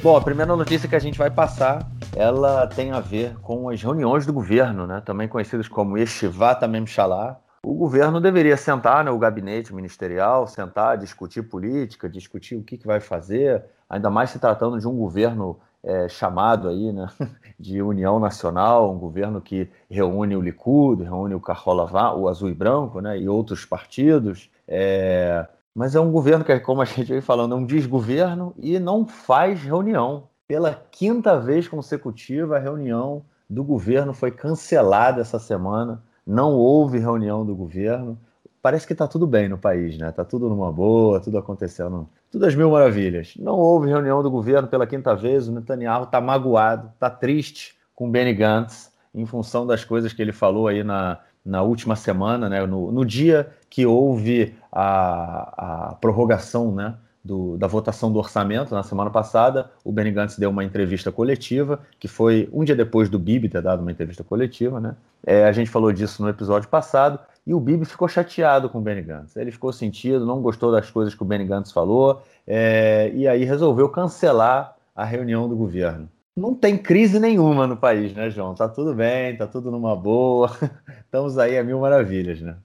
[0.02, 3.82] Bom, a primeira notícia que a gente vai passar ela tem a ver com as
[3.82, 5.00] reuniões do governo, né?
[5.04, 7.38] também conhecidas como Yeshivat Memshalá.
[7.62, 12.86] O governo deveria sentar, né, o gabinete ministerial, sentar, discutir política, discutir o que, que
[12.86, 17.08] vai fazer, ainda mais se tratando de um governo é, chamado aí, né,
[17.58, 22.54] de União Nacional, um governo que reúne o Likud, reúne o Carrola, o Azul e
[22.54, 24.50] Branco, né, e outros partidos.
[24.66, 28.78] É, mas é um governo que, como a gente vem falando, é um desgoverno e
[28.78, 30.24] não faz reunião.
[30.46, 36.02] Pela quinta vez consecutiva, a reunião do governo foi cancelada essa semana.
[36.26, 38.18] Não houve reunião do governo.
[38.62, 40.11] Parece que está tudo bem no país, né?
[40.11, 43.35] Está tudo numa boa, tudo acontecendo, tudo às mil maravilhas.
[43.38, 45.49] Não houve reunião do governo pela quinta vez.
[45.49, 50.33] O Netanyahu está magoado, está triste com Benny Gantz em função das coisas que ele
[50.33, 52.64] falou aí na, na última semana, né?
[52.66, 56.96] No, no dia que houve a, a prorrogação, né?
[57.24, 61.80] Do, da votação do orçamento na semana passada, o Benny Gantz deu uma entrevista coletiva,
[61.98, 64.96] que foi um dia depois do Bibi ter dado uma entrevista coletiva, né?
[65.26, 68.80] É, a gente falou disso no episódio passado, e o Bibi ficou chateado com o
[68.80, 69.37] Benny Gantz.
[69.37, 73.44] Ele ficou sentido, não gostou das coisas que o Benny Gantz falou, é, e aí
[73.44, 76.09] resolveu cancelar a reunião do governo.
[76.37, 78.54] Não tem crise nenhuma no país, né, João?
[78.54, 80.50] Tá tudo bem, tá tudo numa boa.
[81.04, 82.56] Estamos aí a mil maravilhas, né?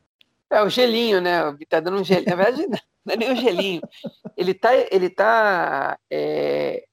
[0.50, 1.42] É o gelinho, né?
[1.68, 2.30] Tá dando um gelinho.
[2.30, 2.68] Na verdade,
[3.08, 3.82] é nem um gelinho.
[4.38, 6.84] Ele está ele tá, é,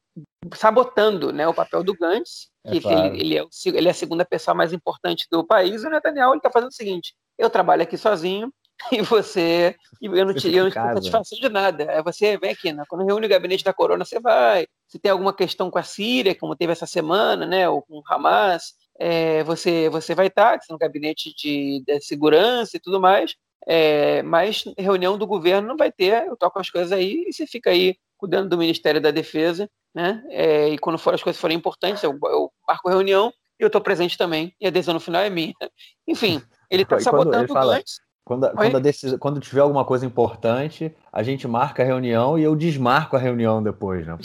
[0.54, 3.14] sabotando né, o papel do Gantz, é que, é claro.
[3.14, 6.34] ele, ele, é, ele, é, a segunda pessoa mais importante do país, e o Netanyahu
[6.36, 8.52] está fazendo o seguinte: eu trabalho aqui sozinho,
[8.90, 9.76] e você.
[10.00, 11.90] E eu não te, eu não te satisfação de nada.
[11.90, 12.84] Aí você vem aqui, né?
[12.88, 14.66] quando reúne o gabinete da Corona, você vai.
[14.88, 17.68] Se tem alguma questão com a Síria, como teve essa semana, né?
[17.68, 22.80] Ou com o Hamas, é, você, você vai estar no gabinete de, de segurança e
[22.80, 23.34] tudo mais.
[23.66, 27.46] É, mas reunião do governo não vai ter, eu toco as coisas aí e você
[27.46, 30.22] fica aí cuidando do Ministério da Defesa, né?
[30.30, 33.80] É, e quando for, as coisas forem importantes, eu, eu marco reunião e eu estou
[33.80, 35.54] presente também, e a decisão no final é minha.
[36.06, 38.00] Enfim, ele está sabotando ele fala, antes.
[38.24, 42.54] Quando, quando, decisão, quando, tiver alguma coisa importante, a gente marca a reunião e eu
[42.54, 44.16] desmarco a reunião depois, né?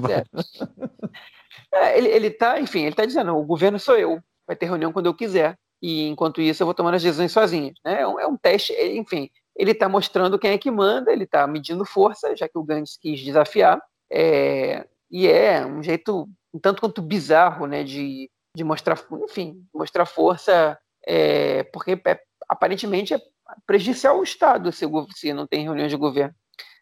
[0.00, 0.24] Vai...
[1.72, 4.92] É, ele, ele tá, enfim, ele está dizendo, o governo sou eu, vai ter reunião
[4.92, 7.72] quando eu quiser e enquanto isso eu vou tomando as decisões sozinho.
[7.84, 8.02] Né?
[8.02, 11.46] É, um, é um teste, enfim, ele está mostrando quem é que manda, ele está
[11.46, 16.80] medindo força, já que o Gantz quis desafiar, é, e é um jeito um tanto
[16.80, 23.20] quanto bizarro né, de, de mostrar, enfim, mostrar força, é, porque é, aparentemente é
[23.66, 26.34] prejudicial ao Estado se, se, não tem reuniões de governo.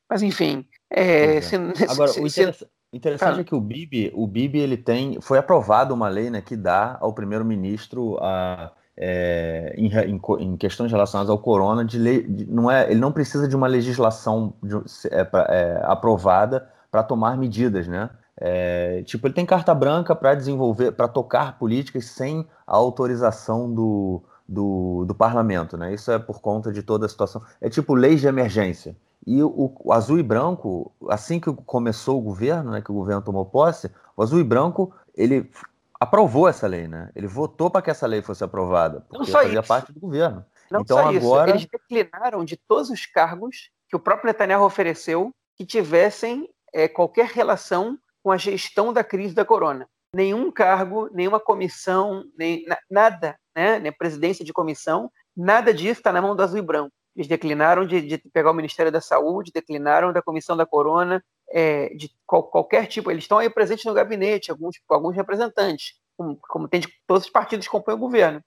[0.09, 1.57] Mas enfim, é, se,
[1.89, 5.95] agora se, o interessante, interessante é que o Bibi, o Bibi ele tem, foi aprovada
[5.95, 11.39] uma lei né, que dá ao primeiro-ministro a é, em, em, em, questões relacionadas ao
[11.39, 14.77] corona, de lei, de, não é, ele não precisa de uma legislação de,
[15.11, 18.11] é, pra, é, aprovada para tomar medidas, né?
[18.37, 24.23] É, tipo, ele tem carta branca para desenvolver, para tocar políticas sem a autorização do,
[24.49, 25.95] do, do, parlamento, né?
[25.95, 27.43] Isso é por conta de toda a situação.
[27.61, 28.97] É tipo leis de emergência.
[29.27, 33.23] E o, o, azul e branco, assim que começou o governo, né, que o governo
[33.23, 35.49] tomou posse, o azul e branco ele
[36.03, 37.11] aprovou essa lei, né?
[37.15, 39.69] Ele votou para que essa lei fosse aprovada, porque Não fazia isso.
[39.69, 40.45] parte do governo.
[40.71, 41.67] Não então só agora isso.
[41.67, 47.27] eles declinaram de todos os cargos que o próprio Netanyahu ofereceu que tivessem é, qualquer
[47.27, 49.87] relação com a gestão da crise da corona.
[50.15, 53.79] Nenhum cargo, nenhuma comissão, nem nada, né?
[53.79, 56.93] Nem presidência de comissão, nada disso está na mão do azul e branco.
[57.15, 61.91] Eles declinaram de, de, pegar o Ministério da Saúde, declinaram da Comissão da Corona, é,
[61.91, 63.11] de qual, qualquer tipo.
[63.11, 67.31] Eles estão aí presentes no gabinete, alguns, alguns representantes, como, como tem de todos os
[67.31, 68.43] partidos que compõem o governo.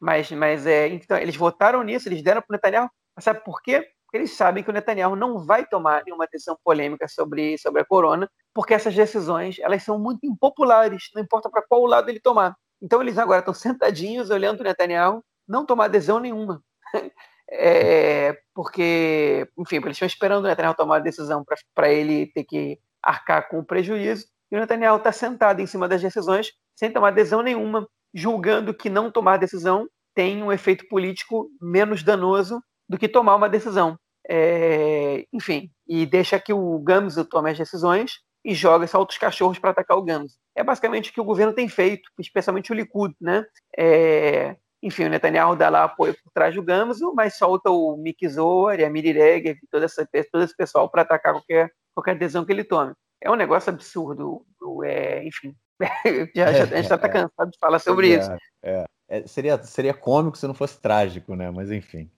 [0.00, 2.90] Mas, mas é, então, eles votaram nisso, eles deram para o Netanyahu.
[3.20, 3.86] Sabe por quê?
[4.04, 7.84] Porque eles sabem que o Netanyahu não vai tomar nenhuma decisão polêmica sobre, sobre a
[7.84, 12.54] corona, porque essas decisões elas são muito impopulares, não importa para qual lado ele tomar.
[12.80, 16.62] Então eles agora estão sentadinhos olhando o Netanyahu não tomar decisão nenhuma.
[17.50, 22.78] é, porque, enfim, eles estão esperando o Netanyahu tomar a decisão para ele ter que
[23.02, 27.10] arcar com o prejuízo, e o Netanyahu está sentado em cima das decisões sem tomar
[27.10, 33.08] decisão nenhuma, julgando que não tomar decisão tem um efeito político menos danoso do que
[33.08, 33.98] tomar uma decisão.
[34.28, 39.70] É, enfim, e deixa que o Gamso tome as decisões e joga outros cachorros para
[39.70, 40.36] atacar o Gamso.
[40.54, 43.44] É basicamente o que o governo tem feito, especialmente o Likud, né?
[43.76, 44.56] É,
[44.86, 48.78] enfim, o Netanyahu dá lá apoio por trás do Gamso, mas solta o Mick Zohar
[48.78, 52.52] e a Miri Regev, todo, essa, todo esse pessoal para atacar qualquer, qualquer decisão que
[52.52, 52.94] ele tome.
[53.20, 54.46] É um negócio absurdo,
[54.84, 55.56] é, enfim.
[56.34, 58.30] já, já, a gente já está cansado de falar sobre é, isso.
[58.62, 61.50] É, é, seria, seria cômico se não fosse trágico, né?
[61.50, 62.08] Mas enfim,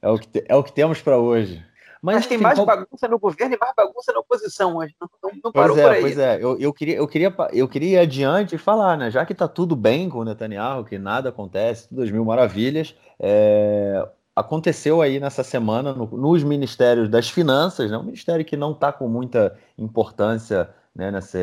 [0.00, 1.62] é o que, te, é o que temos para hoje.
[2.04, 2.66] Mas, Mas tem mais qual...
[2.66, 4.94] bagunça no governo e mais bagunça na oposição hoje.
[5.00, 6.00] Não, não, não parou pois é, por aí.
[6.02, 9.10] Pois é, eu, eu, queria, eu, queria, eu queria ir adiante e falar, né?
[9.10, 12.94] Já que está tudo bem com o Netanyahu, que nada acontece, tudo as mil maravilhas,
[13.18, 17.96] é, aconteceu aí nessa semana no, nos ministérios das finanças, né?
[17.96, 21.38] um ministério que não está com muita importância né, nessa,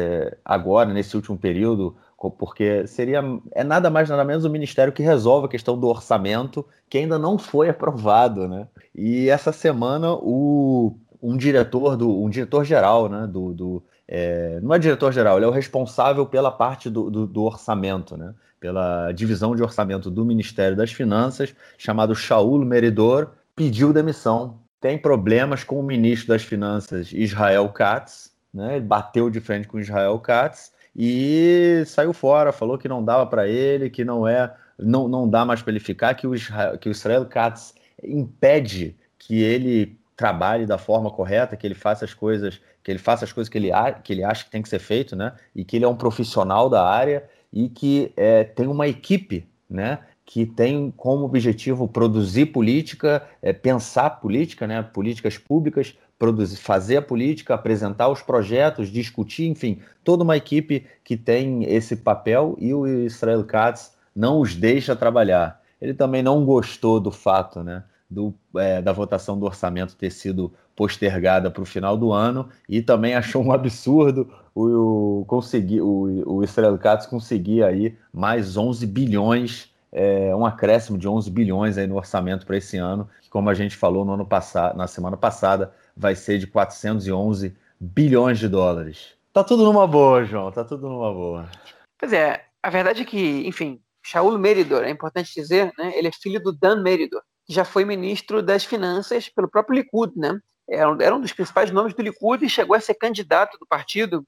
[0.45, 1.97] agora, nesse último período,
[2.29, 6.65] porque seria é nada mais nada menos o ministério que resolve a questão do orçamento
[6.89, 8.67] que ainda não foi aprovado, né?
[8.93, 13.25] E essa semana o um diretor do um diretor geral, né?
[13.25, 17.25] Do, do é, não é diretor geral, ele é o responsável pela parte do, do,
[17.25, 18.33] do, orçamento, né?
[18.59, 24.59] Pela divisão de orçamento do Ministério das Finanças, chamado Shaul Meridor, pediu demissão.
[24.81, 28.75] Tem problemas com o ministro das Finanças Israel Katz, né?
[28.75, 33.47] Ele bateu de frente com Israel Katz e saiu fora, falou que não dava para
[33.47, 36.89] ele, que não é, não, não dá mais para ele ficar, que o Israel, que
[36.89, 37.73] o Israel Katz
[38.03, 43.25] impede que ele trabalhe da forma correta, que ele faça as coisas, que ele faça
[43.25, 43.69] as coisas que ele,
[44.03, 45.33] que ele acha que tem que ser feito, né?
[45.55, 49.99] E que ele é um profissional da área e que é, tem uma equipe, né?
[50.25, 54.81] Que tem como objetivo produzir política, é, pensar política, né?
[54.81, 61.17] Políticas públicas produzir, fazer a política, apresentar os projetos, discutir, enfim, toda uma equipe que
[61.17, 65.59] tem esse papel e o Israel Katz não os deixa trabalhar.
[65.81, 70.53] Ele também não gostou do fato, né, do, é, da votação do orçamento ter sido
[70.75, 76.35] postergada para o final do ano e também achou um absurdo o, o, conseguir, o,
[76.35, 81.85] o Israel Katz conseguir aí mais 11 bilhões é, um acréscimo de 11 bilhões aí
[81.85, 85.17] no orçamento para esse ano, que, como a gente falou no ano passado, na semana
[85.17, 89.15] passada, vai ser de 411 bilhões de dólares.
[89.33, 91.49] Tá tudo numa boa, João, tá tudo numa boa.
[91.97, 96.11] Pois é, a verdade é que, enfim, Shaul Meridor, é importante dizer, né, ele é
[96.11, 100.39] filho do Dan Meridor, que já foi ministro das Finanças pelo próprio Likud, né?
[100.69, 104.25] Era, era um dos principais nomes do Likud e chegou a ser candidato do partido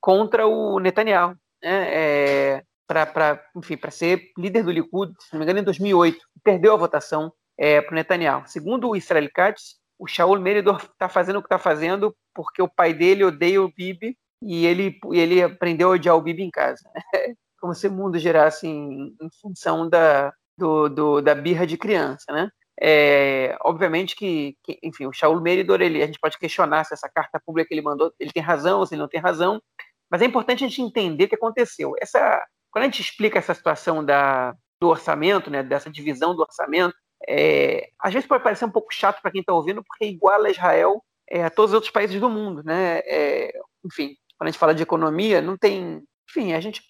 [0.00, 1.88] contra o Netanyahu, né?
[1.94, 6.18] É, para enfim para ser líder do Likud, se não me engano, em 2008.
[6.42, 8.44] Perdeu a votação é, para o Netanyahu.
[8.46, 12.68] Segundo o Israel Katz, o Shaul Meridor está fazendo o que está fazendo porque o
[12.68, 16.82] pai dele odeia o Bibi e ele, ele aprendeu a odiar o Bibi em casa.
[17.60, 22.32] Como se o mundo girasse em, em função da, do, do, da birra de criança,
[22.32, 22.48] né?
[22.80, 27.08] É, obviamente que, que, enfim, o Shaul Meridor, ele, a gente pode questionar se essa
[27.12, 29.60] carta pública que ele mandou, ele tem razão ou se ele não tem razão,
[30.08, 31.94] mas é importante a gente entender o que aconteceu.
[32.00, 36.94] Essa, quando a gente explica essa situação da, do orçamento, né, dessa divisão do orçamento,
[37.26, 41.02] é, às vezes pode parecer um pouco chato para quem está ouvindo, porque iguala Israel
[41.30, 42.98] é, a todos os outros países do mundo, né?
[43.04, 43.52] É,
[43.84, 46.82] enfim, quando a gente fala de economia, não tem, enfim, a gente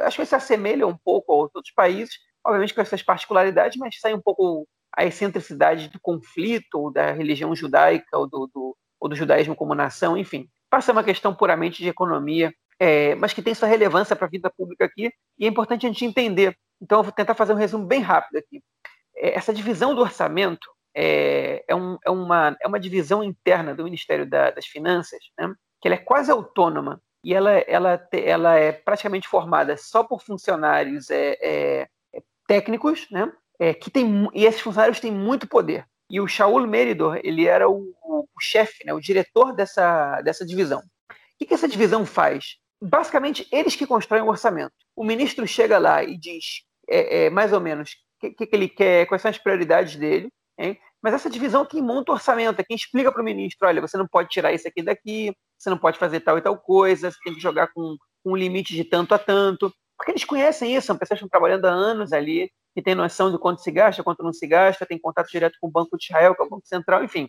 [0.00, 4.14] acho que se assemelha um pouco aos outros países, obviamente com essas particularidades, mas sai
[4.14, 9.16] um pouco a excentricidade do conflito ou da religião judaica ou do, do, ou do
[9.16, 13.68] judaísmo como nação, enfim, passa uma questão puramente de economia, é, mas que tem sua
[13.68, 16.56] relevância para a vida pública aqui e é importante a gente entender.
[16.80, 18.62] Então, eu vou tentar fazer um resumo bem rápido aqui.
[19.20, 23.84] É, essa divisão do orçamento é, é, um, é, uma, é uma divisão interna do
[23.84, 28.72] Ministério da, das Finanças, né, que ela é quase autônoma e ela, ela, ela é
[28.72, 33.30] praticamente formada só por funcionários é, é, é técnicos, né,
[33.78, 35.84] que tem, e esses funcionários têm muito poder.
[36.08, 40.80] E o Shaul Meridor, ele era o, o, chefe, né, o diretor dessa, dessa divisão.
[40.80, 42.56] O que, que essa divisão faz?
[42.82, 44.72] Basicamente, eles que constroem o orçamento.
[44.96, 46.62] O ministro chega lá e diz,
[47.30, 50.28] mais ou menos, que, que, ele quer, quais são as prioridades dele,
[50.58, 50.78] hein?
[51.02, 53.80] mas essa divisão é quem monta o orçamento, é quem explica para o ministro, olha,
[53.80, 57.10] você não pode tirar isso aqui daqui, você não pode fazer tal e tal coisa,
[57.10, 60.74] você tem que jogar com, com um limite de tanto a tanto, porque eles conhecem
[60.74, 63.70] isso, são pessoas que estão trabalhando há anos ali, que têm noção de quanto se
[63.70, 66.48] gasta, quanto não se gasta, tem contato direto com o Banco de Israel, com o
[66.48, 67.28] Banco Central, enfim.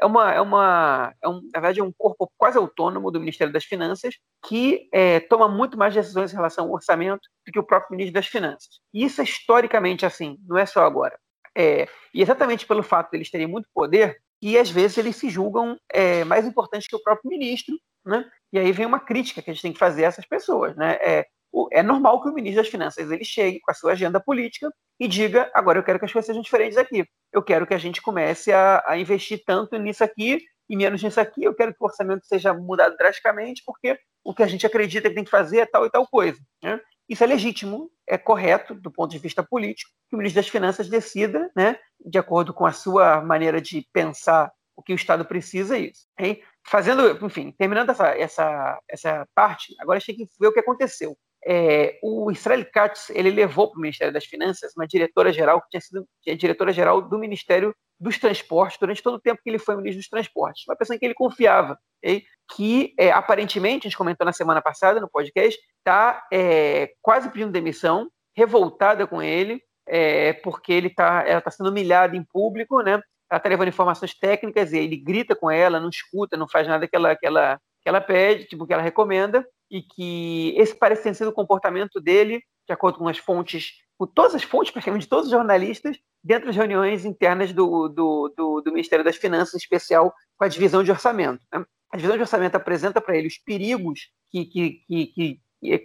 [0.00, 3.52] É uma, é uma, é um, na verdade, é um corpo quase autônomo do Ministério
[3.52, 4.14] das Finanças
[4.46, 8.14] que é, toma muito mais decisões em relação ao orçamento do que o próprio Ministro
[8.14, 8.80] das Finanças.
[8.94, 11.18] E isso é historicamente assim, não é só agora.
[11.56, 15.28] É, e exatamente pelo fato de eles terem muito poder, e às vezes eles se
[15.28, 18.24] julgam é, mais importantes que o próprio ministro, né?
[18.52, 20.94] E aí vem uma crítica que a gente tem que fazer a essas pessoas, né?
[21.02, 21.26] É,
[21.72, 25.08] é normal que o ministro das Finanças ele chegue com a sua agenda política e
[25.08, 27.04] diga: agora eu quero que as coisas sejam diferentes aqui.
[27.32, 31.20] Eu quero que a gente comece a, a investir tanto nisso aqui e menos nisso
[31.20, 31.42] aqui.
[31.42, 35.14] Eu quero que o orçamento seja mudado drasticamente, porque o que a gente acredita que
[35.14, 36.38] tem que fazer é tal e tal coisa.
[36.62, 36.80] Né?
[37.08, 40.88] Isso é legítimo, é correto do ponto de vista político, que o ministro das Finanças
[40.88, 45.76] decida, né, de acordo com a sua maneira de pensar o que o Estado precisa,
[45.76, 46.06] é isso.
[46.16, 46.40] Hein?
[46.64, 50.60] Fazendo, enfim, terminando essa, essa, essa parte, agora a gente tem que ver o que
[50.60, 51.16] aconteceu
[51.46, 55.80] é, o Israel Katz ele levou para o Ministério das Finanças uma diretora-geral que tinha
[55.80, 60.08] sido diretora-geral do Ministério dos Transportes durante todo o tempo que ele foi ministro dos
[60.08, 62.24] Transportes, uma pessoa em que ele confiava, okay?
[62.54, 67.52] que é, aparentemente, a gente comentou na semana passada no podcast, está é, quase pedindo
[67.52, 73.00] demissão, revoltada com ele, é, porque ele tá, ela está sendo humilhada em público, né?
[73.30, 76.88] ela está levando informações técnicas e ele grita com ela, não escuta, não faz nada
[76.88, 81.04] que ela, que ela, que ela pede, tipo, que ela recomenda, e que esse parece
[81.04, 85.08] ter sido o comportamento dele, de acordo com as fontes, com todas as fontes, praticamente
[85.08, 89.58] todos os jornalistas, dentro das reuniões internas do, do, do, do Ministério das Finanças, em
[89.58, 91.44] especial com a divisão de orçamento.
[91.52, 91.64] Né?
[91.92, 95.40] A divisão de orçamento apresenta para ele os perigos que, que, que, que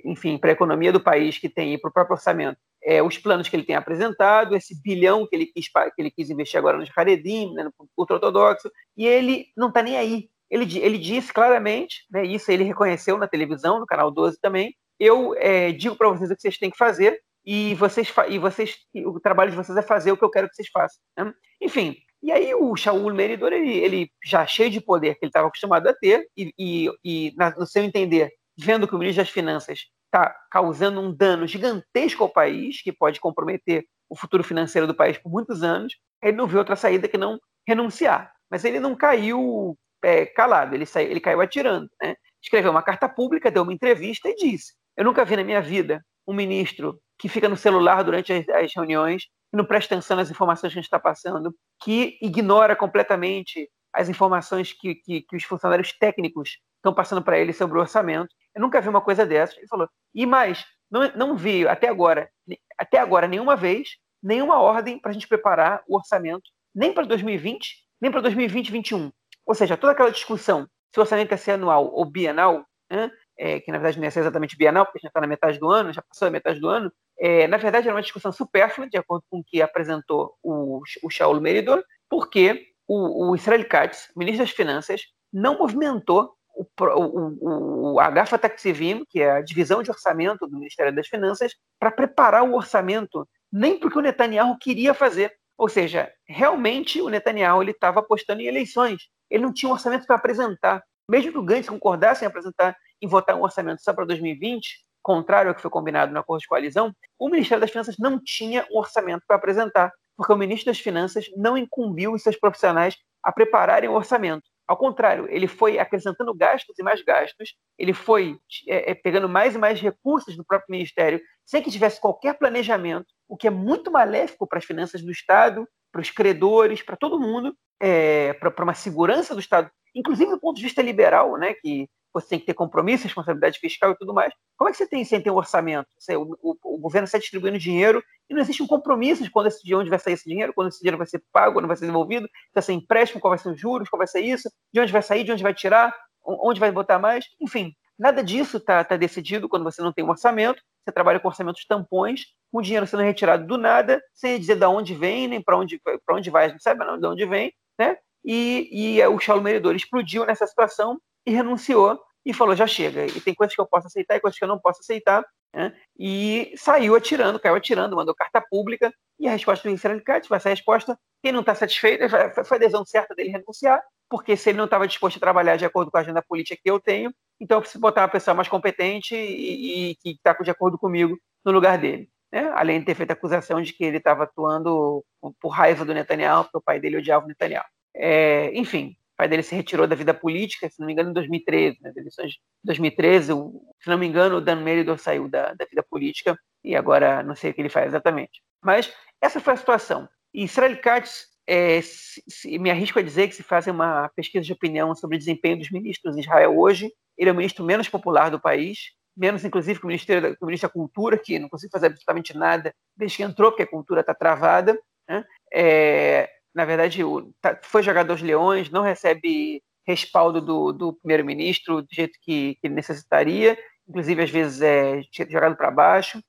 [0.05, 3.17] enfim, para a economia do país que tem e para o próprio orçamento, é, os
[3.17, 6.77] planos que ele tem apresentado, esse bilhão que ele quis, que ele quis investir agora
[6.77, 10.29] nos Haredim, né, no ultra-ortodoxo, e ele não está nem aí.
[10.55, 15.35] Ele, ele disse claramente, né, isso ele reconheceu na televisão, no canal 12 também, eu
[15.37, 19.19] é, digo para vocês o que vocês têm que fazer e vocês e vocês o
[19.19, 20.97] trabalho de vocês é fazer o que eu quero que vocês façam.
[21.17, 21.33] Né?
[21.61, 25.47] Enfim, e aí o Shaul Meridor, ele, ele já cheio de poder que ele estava
[25.47, 29.31] acostumado a ter, e, e, e na, no seu entender, vendo que o ministro das
[29.31, 34.95] Finanças está causando um dano gigantesco ao país, que pode comprometer o futuro financeiro do
[34.95, 35.93] país por muitos anos,
[36.23, 37.37] ele não viu outra saída que não
[37.67, 38.31] renunciar.
[38.49, 41.89] Mas ele não caiu é, calado, ele, saiu, ele caiu atirando.
[42.01, 42.15] Né?
[42.41, 46.05] Escreveu uma carta pública, deu uma entrevista e disse: Eu nunca vi na minha vida
[46.27, 50.29] um ministro que fica no celular durante as, as reuniões que não presta atenção nas
[50.29, 55.43] informações que a gente está passando, que ignora completamente as informações que, que, que os
[55.43, 58.29] funcionários técnicos estão passando para ele sobre o orçamento.
[58.53, 59.57] Eu nunca vi uma coisa dessa.
[59.57, 62.29] Ele falou, e mais, não, não vi até agora,
[62.77, 63.89] até agora nenhuma vez,
[64.21, 69.11] nenhuma ordem para a gente preparar o orçamento, nem para 2020, nem para 2020 2021.
[69.45, 73.59] Ou seja, toda aquela discussão se o orçamento é ser anual ou bienal, né, é,
[73.59, 76.01] que na verdade não é exatamente bienal, porque já está na metade do ano, já
[76.01, 76.89] passou a metade do ano,
[77.19, 81.09] é, na verdade era uma discussão supérflua, de acordo com o que apresentou o, o
[81.09, 85.01] Shaul Meridor, porque o, o Israel Katz, ministro das Finanças,
[85.33, 90.95] não movimentou o, o, o Agafa Taxivim, que é a divisão de orçamento do Ministério
[90.95, 95.33] das Finanças, para preparar o orçamento, nem porque o Netanyahu queria fazer.
[95.57, 99.09] Ou seja, realmente o Netanyahu estava apostando em eleições.
[99.35, 100.81] Ele não tinha um orçamento para apresentar.
[101.09, 105.49] Mesmo que o Gantz concordasse em apresentar em votar um orçamento só para 2020, contrário
[105.49, 108.77] ao que foi combinado no acordo de coalizão, o Ministério das Finanças não tinha um
[108.77, 113.89] orçamento para apresentar, porque o ministro das Finanças não incumbiu os seus profissionais a prepararem
[113.89, 114.43] o orçamento.
[114.65, 118.37] Ao contrário, ele foi acrescentando gastos e mais gastos, ele foi
[118.69, 123.07] é, é, pegando mais e mais recursos do próprio ministério, sem que tivesse qualquer planejamento,
[123.27, 127.19] o que é muito maléfico para as finanças do Estado, para os credores, para todo
[127.19, 131.53] mundo, é, para, para uma segurança do Estado, inclusive do ponto de vista liberal, né,
[131.53, 134.33] que você tem que ter compromisso, responsabilidade fiscal e tudo mais.
[134.57, 135.87] Como é que você tem sem ter um orçamento?
[135.99, 139.47] Você, o, o, o, governo está distribuindo dinheiro e não existe um compromisso de quando
[139.47, 141.75] esse, de onde vai sair esse dinheiro, quando esse dinheiro vai ser pago, quando vai
[141.75, 144.49] ser devolvido, se vai ser empréstimo, qual vai ser os juros, qual vai ser isso,
[144.73, 147.73] de onde vai sair, de onde vai tirar, onde vai botar mais, enfim.
[147.99, 151.65] Nada disso está tá decidido quando você não tem um orçamento, você trabalha com orçamentos
[151.65, 152.21] tampões,
[152.51, 156.29] com dinheiro sendo retirado do nada, sem dizer de onde vem, nem para onde, onde
[156.29, 157.97] vai, não sabe não, de onde vem, né?
[158.23, 163.05] E, e o Charles Meridor explodiu nessa situação e renunciou e falou: já chega.
[163.05, 165.23] E tem coisas que eu posso aceitar e coisas que eu não posso aceitar.
[165.53, 165.73] Né?
[165.97, 168.91] E saiu atirando, caiu atirando, mandou carta pública.
[169.19, 172.09] E a resposta do Katz vai ser a resposta: quem não está satisfeito,
[172.45, 175.65] foi a decisão certa dele renunciar, porque se ele não estava disposto a trabalhar de
[175.65, 178.47] acordo com a agenda política que eu tenho, então eu preciso botar uma pessoa mais
[178.47, 182.09] competente e que está de acordo comigo no lugar dele.
[182.35, 182.51] Né?
[182.53, 185.01] Além de ter feito a acusação de que ele estava atuando
[185.39, 187.63] por raiva do Netanyahu, porque o pai dele odiava o Netanyahu.
[187.95, 191.13] É, enfim, o pai dele se retirou da vida política, se não me engano, em
[191.13, 193.31] 2013, nas eleições de 2013.
[193.31, 197.23] O, se não me engano, o Dan Meridor saiu da, da, vida política e agora
[197.23, 198.43] não sei o que ele faz exatamente.
[198.61, 200.09] Mas essa foi a situação.
[200.33, 204.43] E Israel Katz, é, se, se, me arrisco a dizer que se fazem uma pesquisa
[204.43, 207.87] de opinião sobre o desempenho dos ministros em Israel hoje, ele é o ministro menos
[207.87, 211.71] popular do país, menos inclusive que o, ministério, o ministro da Cultura, que não consegue
[211.71, 214.77] fazer absolutamente nada desde que entrou, porque a cultura está travada.
[215.07, 215.23] Né?
[215.53, 217.01] É, na verdade,
[217.41, 222.67] tá, foi jogador dos leões, não recebe respaldo do, do primeiro-ministro do jeito que, que,
[222.67, 223.57] ele necessitaria,
[223.87, 226.21] inclusive às vezes é jogado para baixo.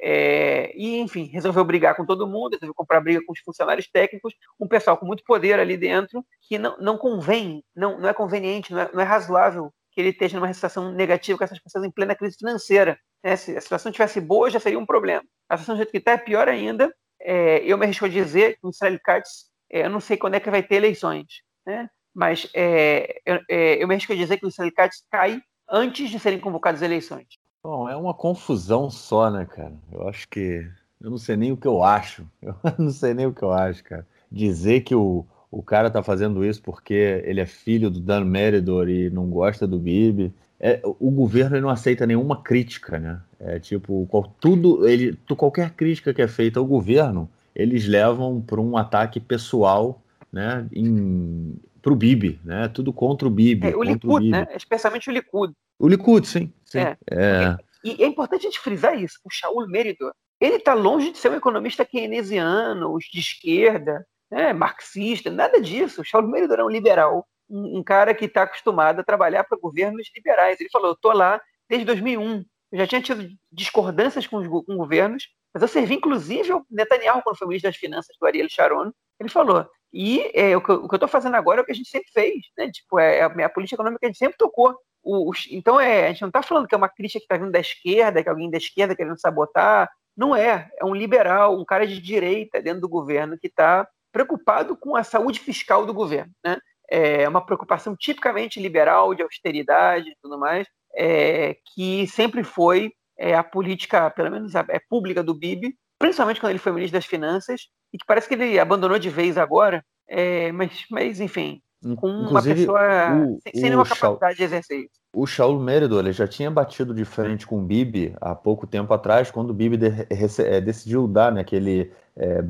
[0.00, 4.32] É, e, enfim, resolveu brigar com todo mundo, resolveu comprar briga com os funcionários técnicos,
[4.60, 8.72] um pessoal com muito poder ali dentro, que não, não convém, não, não é conveniente,
[8.72, 11.90] não é, não é razoável que ele esteja numa situação negativa com essas pessoas em
[11.90, 12.96] plena crise financeira.
[13.20, 13.34] Né?
[13.34, 15.24] Se a situação tivesse boa, já seria um problema.
[15.48, 16.94] A situação do jeito que está é pior ainda.
[17.20, 20.34] É, eu me arrisco a dizer que o Israel Katz é, eu não sei quando
[20.34, 21.90] é que vai ter eleições, né?
[22.14, 26.20] mas é, eu, é, eu me arrisco a dizer que o sindicato cai antes de
[26.20, 27.26] serem convocadas eleições.
[27.60, 29.74] Bom, é uma confusão só, né, cara?
[29.90, 30.64] Eu acho que.
[31.00, 32.24] Eu não sei nem o que eu acho.
[32.40, 34.06] Eu não sei nem o que eu acho, cara.
[34.30, 38.88] Dizer que o, o cara tá fazendo isso porque ele é filho do Dan Meridor
[38.88, 40.32] e não gosta do Bibi.
[40.60, 43.20] É, o governo não aceita nenhuma crítica, né?
[43.40, 44.08] É tipo,
[44.40, 50.02] tudo, ele, qualquer crítica que é feita ao governo, eles levam para um ataque pessoal,
[50.32, 50.66] né?
[50.72, 51.54] Em,
[51.86, 52.68] o Bibi, né?
[52.68, 53.68] Tudo contra o Bibi.
[53.68, 54.46] É, o Likud, né?
[54.54, 55.54] Especialmente o Likud.
[55.78, 56.52] O Likud, sim.
[56.64, 56.78] sim.
[56.78, 56.96] É.
[57.10, 57.56] é.
[57.82, 59.18] E é importante a gente frisar isso.
[59.24, 64.52] O Shaul Meridor, ele está longe de ser um economista keynesiano, de esquerda, né?
[64.52, 66.00] marxista, nada disso.
[66.00, 69.58] O Shaul Meridor é um liberal, um, um cara que está acostumado a trabalhar para
[69.58, 70.60] governos liberais.
[70.60, 72.44] Ele falou, eu estou lá desde 2001.
[72.70, 77.22] Eu já tinha tido discordâncias com, os, com governos, mas eu servi inclusive ao Netanyahu
[77.22, 78.92] quando foi ministro das Finanças do Ariel Sharon.
[79.18, 81.88] Ele falou, e é, o que eu estou fazendo agora é o que a gente
[81.88, 82.70] sempre fez, né?
[82.70, 84.78] Tipo, é, é a, a política econômica que a gente sempre tocou.
[85.02, 87.36] O, o, então, é, a gente não está falando que é uma crítica que está
[87.36, 89.90] vindo da esquerda, que alguém da esquerda querendo sabotar.
[90.16, 90.68] Não é.
[90.78, 93.88] É um liberal, um cara de direita dentro do governo que está
[94.18, 96.58] preocupado com a saúde fiscal do governo, né?
[96.90, 100.66] É uma preocupação tipicamente liberal, de austeridade e tudo mais,
[100.96, 106.40] é, que sempre foi é, a política, pelo menos a, é pública do Bibi, principalmente
[106.40, 109.84] quando ele foi ministro das Finanças, e que parece que ele abandonou de vez agora,
[110.08, 111.60] é, mas, mas enfim,
[111.96, 114.97] com Inclusive, uma pessoa o, sem, sem nenhuma capacidade de exercer isso.
[115.12, 118.92] O Shaul Meredor ele já tinha batido de frente com o Bibi há pouco tempo
[118.92, 120.06] atrás, quando o Bibi de,
[120.42, 121.90] é, decidiu dar né, aquele.
[122.16, 122.44] É,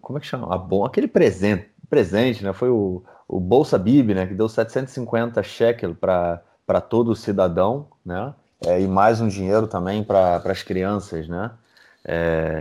[0.00, 0.56] como é que chama?
[0.58, 2.52] bom, aquele presente, presente, né?
[2.52, 4.26] Foi o, o Bolsa Bibi, né?
[4.26, 8.34] Que deu 750 shekel para todo cidadão, né?
[8.66, 11.50] É, e mais um dinheiro também para as crianças, né?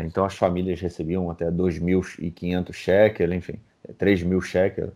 [0.05, 3.59] Então as famílias recebiam até 2.500 shekel, enfim,
[3.97, 4.91] 3 mil shekel.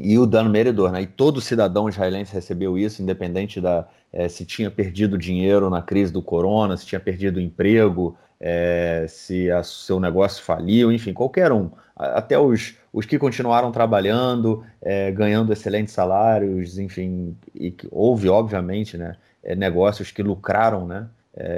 [0.00, 1.02] E o dano merecedor, né?
[1.02, 6.12] E todo cidadão israelense recebeu isso, independente da é, se tinha perdido dinheiro na crise
[6.12, 11.70] do corona, se tinha perdido emprego, é, se o seu negócio faliu, enfim, qualquer um.
[11.96, 19.16] Até os, os que continuaram trabalhando, é, ganhando excelentes salários, enfim, e houve, obviamente, né,
[19.56, 21.08] negócios que lucraram, né?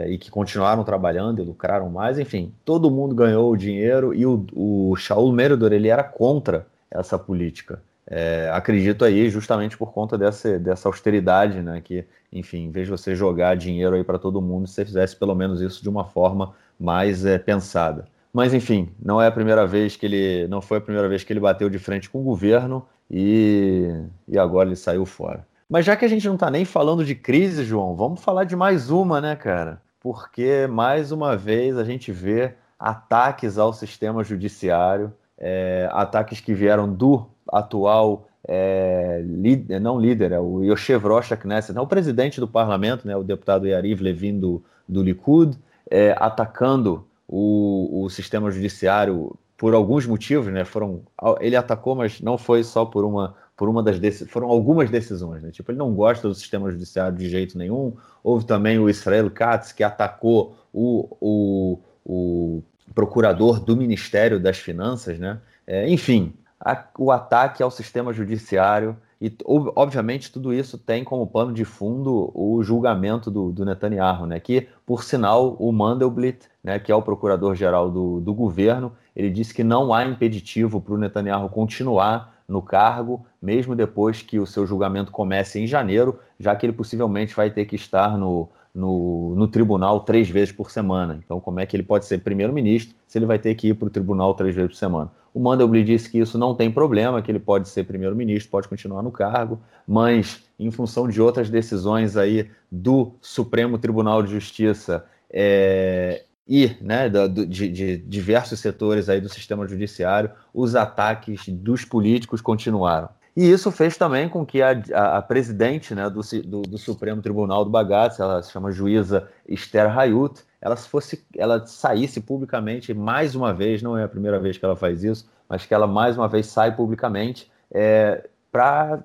[0.09, 4.45] E que continuaram trabalhando e lucraram mais, enfim, todo mundo ganhou o dinheiro e o,
[4.53, 7.80] o Shaul Meredor ele era contra essa política.
[8.11, 11.81] É, acredito aí justamente por conta dessa, dessa austeridade, né?
[11.81, 15.35] Que, enfim, em vez de você jogar dinheiro aí para todo mundo, você fizesse pelo
[15.35, 18.07] menos isso de uma forma mais é, pensada.
[18.33, 21.33] Mas enfim, não é a primeira vez que ele, não foi a primeira vez que
[21.33, 23.89] ele bateu de frente com o governo e,
[24.27, 25.47] e agora ele saiu fora.
[25.69, 28.57] Mas já que a gente não está nem falando de crise, João, vamos falar de
[28.57, 29.81] mais uma, né, cara?
[30.01, 36.93] Porque mais uma vez a gente vê ataques ao sistema judiciário, é, ataques que vieram
[36.93, 42.48] do atual é, líder, não líder, é o Yoshev Rosh Knesset, é o presidente do
[42.48, 45.59] parlamento, né, o deputado Yariv Levin do, do Likud,
[45.90, 50.64] é, atacando o, o sistema judiciário por alguns motivos, né?
[50.64, 51.03] Foram,
[51.38, 55.51] ele atacou, mas não foi só por uma, por uma das foram algumas decisões, né?
[55.51, 57.94] Tipo, ele não gosta do sistema judiciário de jeito nenhum.
[58.24, 62.62] Houve também o Israel Katz que atacou o, o, o
[62.94, 65.38] procurador do Ministério das Finanças, né?
[65.66, 71.53] É, enfim, a, o ataque ao sistema judiciário e, obviamente, tudo isso tem como pano
[71.53, 74.41] de fundo o julgamento do, do Netanyahu, né?
[74.41, 79.53] Que, por sinal, o Mandelblit, né, que é o procurador-geral do, do governo, ele disse
[79.53, 84.67] que não há impeditivo para o Netanyahu continuar no cargo, mesmo depois que o seu
[84.67, 89.49] julgamento comece em janeiro, já que ele possivelmente vai ter que estar no, no, no
[89.49, 91.21] tribunal três vezes por semana.
[91.25, 93.87] Então, como é que ele pode ser primeiro-ministro se ele vai ter que ir para
[93.87, 95.11] o tribunal três vezes por semana?
[95.33, 99.03] O Mandelblit disse que isso não tem problema, que ele pode ser primeiro-ministro, pode continuar
[99.03, 106.25] no cargo, mas em função de outras decisões aí do Supremo Tribunal de Justiça é,
[106.47, 113.09] e né, de, de, diversos setores aí do sistema judiciário, os ataques dos políticos continuaram.
[113.37, 117.22] E isso fez também com que a, a, a presidente né, do, do, do, Supremo
[117.22, 123.35] Tribunal do Bagaço, ela se chama juíza Esther Hayut, ela fosse, ela saísse publicamente mais
[123.35, 126.18] uma vez, não é a primeira vez que ela faz isso, mas que ela mais
[126.18, 129.03] uma vez sai publicamente é, para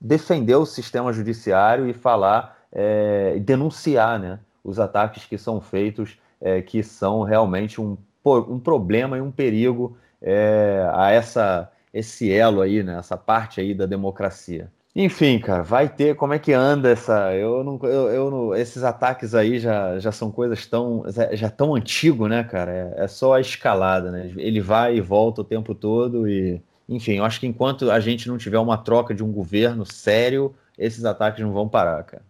[0.00, 6.60] defender o sistema judiciário e falar é, denunciar né, os ataques que são feitos, é,
[6.60, 12.82] que são realmente um, um problema e um perigo é, a essa esse elo aí,
[12.82, 14.70] né, essa parte aí da democracia.
[15.00, 17.32] Enfim, cara, vai ter como é que anda essa.
[17.32, 21.74] Eu não, eu, eu não, esses ataques aí já, já são coisas tão já tão
[21.74, 22.72] antigo, né, cara?
[22.96, 24.32] É, é, só a escalada, né?
[24.36, 28.26] Ele vai e volta o tempo todo e, enfim, eu acho que enquanto a gente
[28.26, 32.24] não tiver uma troca de um governo sério, esses ataques não vão parar, cara.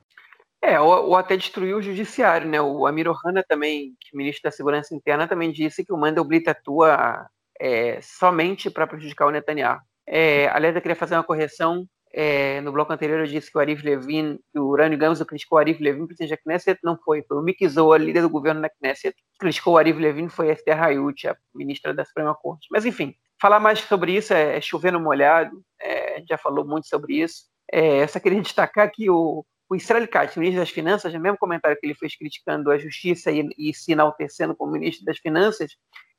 [0.61, 2.61] É, ou, ou até destruiu o judiciário, né?
[2.61, 6.51] O Amir Ohana também, que é ministro da Segurança Interna, também disse que o Mandelblit
[6.51, 7.29] atua
[7.61, 9.81] é, somente para prejudicar o Netanyahu.
[10.07, 13.61] É, aliás, eu queria fazer uma correção é, no bloco anterior eu disse que o
[13.61, 17.23] Arif Levin, que o Urânio Gamos criticou o Arif Levin presidente da Knesset, não foi.
[17.23, 20.53] Foi o Miki líder do governo da Knesset, que criticou o Arif Levin, foi a
[20.53, 22.67] Esther Hayut, a ministra da Suprema Corte.
[22.71, 25.63] Mas, enfim, falar mais sobre isso é, é chover no molhado.
[25.81, 27.45] É, já falou muito sobre isso.
[27.71, 31.77] É, só queria destacar que o, o Israel Katz, ministro das Finanças, no mesmo comentário
[31.79, 35.77] que ele fez criticando a justiça e, e se enaltecendo como ministro das Finanças,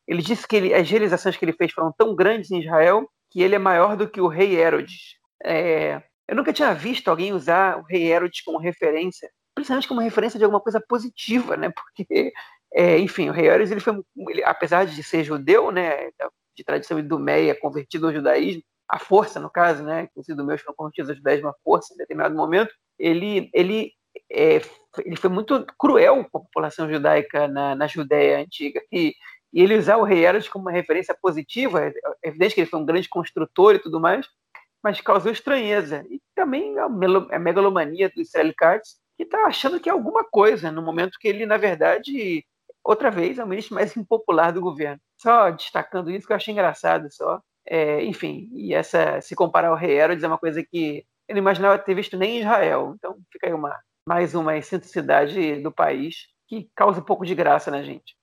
[0.10, 3.43] ele disse que ele, as realizações que ele fez foram tão grandes em Israel que
[3.43, 5.18] ele é maior do que o rei Herodes.
[5.45, 10.39] É, eu nunca tinha visto alguém usar o rei Herodes como referência, principalmente como referência
[10.39, 11.70] de alguma coisa positiva, né?
[11.95, 12.34] Porque,
[12.74, 16.10] é, enfim, o rei Herodes, ele foi, ele, apesar de ser judeu, né,
[16.57, 20.76] de tradição idumeia, convertido ao judaísmo, a força, no caso, né, que os idumeus foram
[20.76, 23.91] convertidos ao judaísmo à força em determinado momento, ele, ele,
[24.32, 24.60] é,
[25.05, 28.82] ele foi muito cruel com a população judaica na, na Judéia antiga.
[28.91, 29.14] E,
[29.53, 31.93] e ele usar o rei Herodes como uma referência positiva, é,
[32.23, 34.27] evidente que ele foi um grande construtor e tudo mais,
[34.83, 36.05] mas causou estranheza.
[36.09, 40.81] E também a megalomania do Israel Katz, que está achando que é alguma coisa, no
[40.81, 42.45] momento que ele, na verdade,
[42.83, 45.01] outra vez, é o ministro mais impopular do governo.
[45.17, 47.41] Só destacando isso, que eu achei engraçado só.
[47.65, 51.41] É, enfim, e essa, se comparar ao rei Herodes é uma coisa que eu não
[51.41, 52.93] imaginava ter visto nem em Israel.
[52.95, 53.77] Então fica aí uma,
[54.07, 58.15] mais uma excentricidade do país que causa um pouco de graça na gente.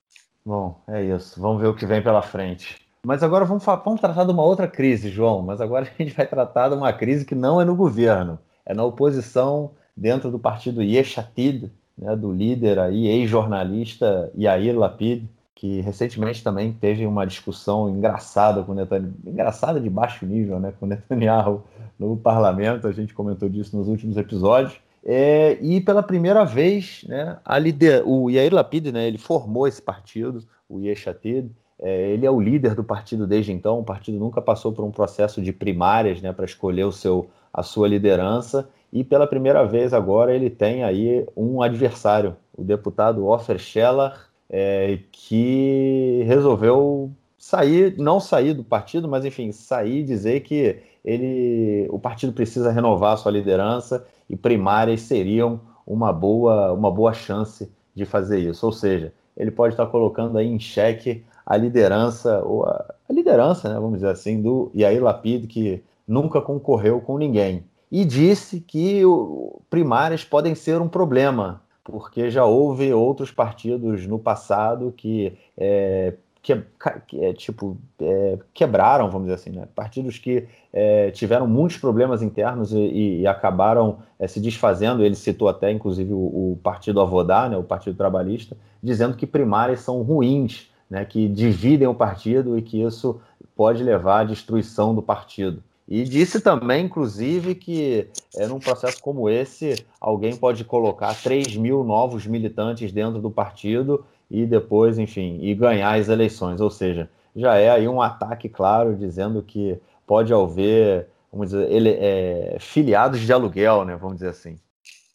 [0.47, 1.40] Bom, é isso.
[1.40, 2.78] Vamos ver o que vem pela frente.
[3.05, 5.42] Mas agora vamos, vamos tratar de uma outra crise, João.
[5.42, 8.72] Mas agora a gente vai tratar de uma crise que não é no governo, é
[8.72, 16.44] na oposição dentro do partido Yeshatid, né, do líder aí, ex-jornalista Yair Lapid, que recentemente
[16.44, 21.64] também teve uma discussão engraçada com Netanyahu, engraçada de baixo nível, né, com Netanyahu
[21.99, 24.78] no parlamento, a gente comentou disso nos últimos episódios.
[25.09, 30.44] É, e pela primeira vez, né, lider, o Yair Lapid, né, ele formou esse partido,
[30.68, 31.48] o Yeshatid,
[31.78, 33.78] é, ele é o líder do partido desde então.
[33.78, 37.62] O partido nunca passou por um processo de primárias né, para escolher o seu, a
[37.62, 38.68] sua liderança.
[38.92, 44.12] E pela primeira vez agora ele tem aí um adversário, o deputado Ofer Scheller,
[44.50, 51.86] é, que resolveu sair, não sair do partido, mas enfim, sair e dizer que ele,
[51.88, 58.04] o partido precisa renovar sua liderança e primárias seriam uma boa, uma boa chance de
[58.04, 58.66] fazer isso.
[58.66, 63.68] Ou seja, ele pode estar colocando aí em xeque a liderança, ou a, a liderança,
[63.68, 67.62] né, vamos dizer assim, do Yair Lapid, que nunca concorreu com ninguém.
[67.90, 74.18] E disse que o, primárias podem ser um problema, porque já houve outros partidos no
[74.18, 76.14] passado que é,
[76.47, 76.62] que,
[77.09, 79.66] que é, tipo, é, quebraram, vamos dizer assim, né?
[79.74, 85.05] partidos que é, tiveram muitos problemas internos e, e acabaram é, se desfazendo.
[85.05, 87.57] Ele citou até, inclusive, o, o Partido Avodá, né?
[87.57, 92.80] o Partido Trabalhista, dizendo que primárias são ruins né, que dividem o partido e que
[92.80, 93.20] isso
[93.57, 95.61] pode levar à destruição do partido.
[95.88, 101.82] E disse também, inclusive, que é, num processo como esse, alguém pode colocar 3 mil
[101.82, 106.60] novos militantes dentro do partido e depois, enfim, e ganhar as eleições.
[106.60, 111.90] Ou seja, já é aí um ataque claro dizendo que pode haver, vamos dizer, ele,
[111.90, 113.96] é, filiados de aluguel, né?
[113.96, 114.58] Vamos dizer assim.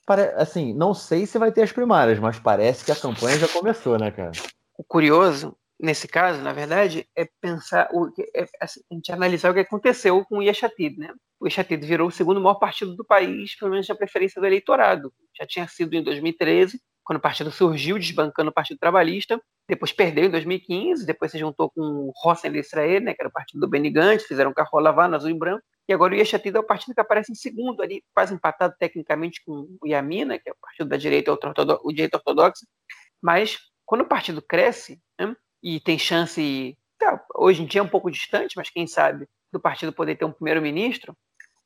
[0.05, 3.47] Pare assim, não sei se vai ter as primárias, mas parece que a campanha já
[3.47, 4.31] começou, né, cara?
[4.77, 9.53] O curioso nesse caso, na verdade, é pensar, o, é, assim, a gente analisar o
[9.53, 11.11] que aconteceu com o Yeshatid, né?
[11.39, 15.11] O Yeshatid virou o segundo maior partido do país, pelo menos na preferência do eleitorado.
[15.35, 16.79] Já tinha sido em 2013,
[17.11, 19.37] quando o partido surgiu, desbancando o Partido Trabalhista.
[19.67, 23.31] Depois perdeu em 2015, depois se juntou com o Hossein Israel, né, que era o
[23.31, 25.61] partido do Benny Gantz, fizeram carro lavar no azul e branco.
[25.89, 29.43] E agora o Yeshatid é o partido que aparece em segundo ali, quase empatado tecnicamente
[29.43, 32.65] com o Yamina, que é o partido da direita, o direito ortodoxo.
[33.21, 37.89] Mas quando o partido cresce, né, e tem chance, tá, hoje em dia é um
[37.89, 41.13] pouco distante, mas quem sabe, do partido poder ter um primeiro-ministro,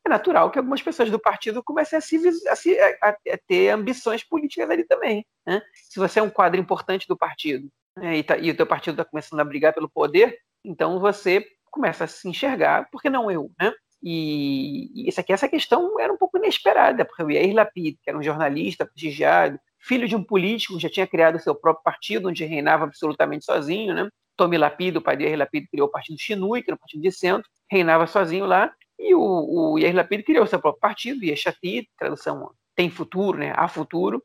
[0.06, 2.16] é natural que algumas pessoas do partido comecem a, se,
[2.48, 5.24] a, se, a, a ter ambições políticas ali também.
[5.46, 5.60] Né?
[5.74, 8.94] Se você é um quadro importante do partido né, e, tá, e, o teu partido
[8.94, 13.30] está começando a brigar pelo poder, então você começa a se enxergar, por que não
[13.30, 13.50] eu?
[13.60, 13.72] Né?
[14.02, 18.18] E, e aqui, essa questão era um pouco inesperada, porque o Yair Lapid, que era
[18.18, 22.84] um jornalista prestigiado, filho de um político, já tinha criado seu próprio partido, onde reinava
[22.84, 24.08] absolutamente sozinho, né?
[24.36, 27.02] Tomi Lapid, o pai de Yair Lapid, criou o partido Shinui, que era o partido
[27.02, 31.88] de centro, reinava sozinho lá, e o, o Yair Lapid criou seu próprio partido, Yeshati,
[31.98, 33.52] tradução tem futuro, né?
[33.56, 34.22] Há futuro.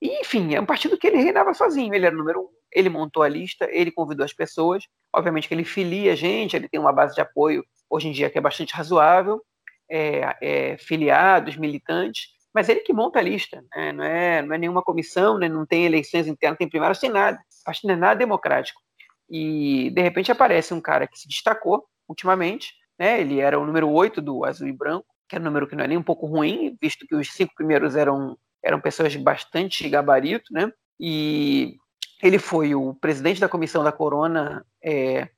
[0.00, 2.88] E, enfim, é um partido que ele reinava sozinho, ele era o número um, ele
[2.88, 6.92] montou a lista, ele convidou as pessoas, obviamente que ele filia gente, ele tem uma
[6.92, 9.42] base de apoio, hoje em dia, que é bastante razoável,
[9.90, 13.92] é, é, filiados, militantes, mas ele que monta a lista, né?
[13.92, 15.48] não, é, não é nenhuma comissão, né?
[15.48, 17.38] não tem eleições internas, tem primárias, tem nada.
[17.66, 18.80] Acho que não é nada democrático.
[19.28, 23.20] E, de repente, aparece um cara que se destacou ultimamente, né?
[23.20, 25.84] ele era o número 8 do Azul e Branco, que é um número que não
[25.84, 29.88] é nem um pouco ruim, visto que os cinco primeiros eram, eram pessoas de bastante
[29.88, 30.72] gabarito, né?
[30.98, 31.76] e
[32.22, 35.28] ele foi o presidente da comissão da Corona é,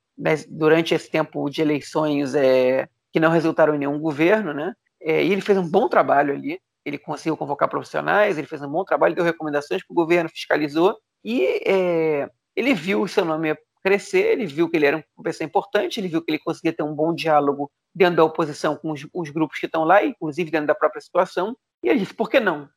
[0.49, 4.73] durante esse tempo de eleições é, que não resultaram em nenhum governo, né?
[5.01, 6.59] É, e ele fez um bom trabalho ali.
[6.83, 10.97] Ele conseguiu convocar profissionais, ele fez um bom trabalho, deu recomendações para o governo, fiscalizou
[11.23, 15.45] e é, ele viu o seu nome crescer, ele viu que ele era uma pessoa
[15.45, 19.05] importante, ele viu que ele conseguia ter um bom diálogo dentro da oposição com os,
[19.13, 22.39] os grupos que estão lá, inclusive dentro da própria situação, e ele disse, por que
[22.39, 22.69] não?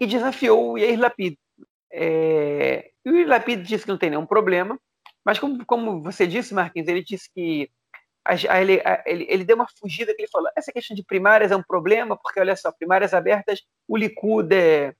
[0.00, 1.36] E desafiou o Yair Lapid.
[1.90, 4.78] É, e o Yair Lapid disse que não tem nenhum problema,
[5.24, 7.70] mas como, como você disse, Marquinhos, ele disse que
[8.24, 11.50] a, ele, a, ele, ele, deu uma fugida que ele falou, essa questão de primárias
[11.50, 14.94] é um problema, porque olha só, primárias abertas, o Likud é,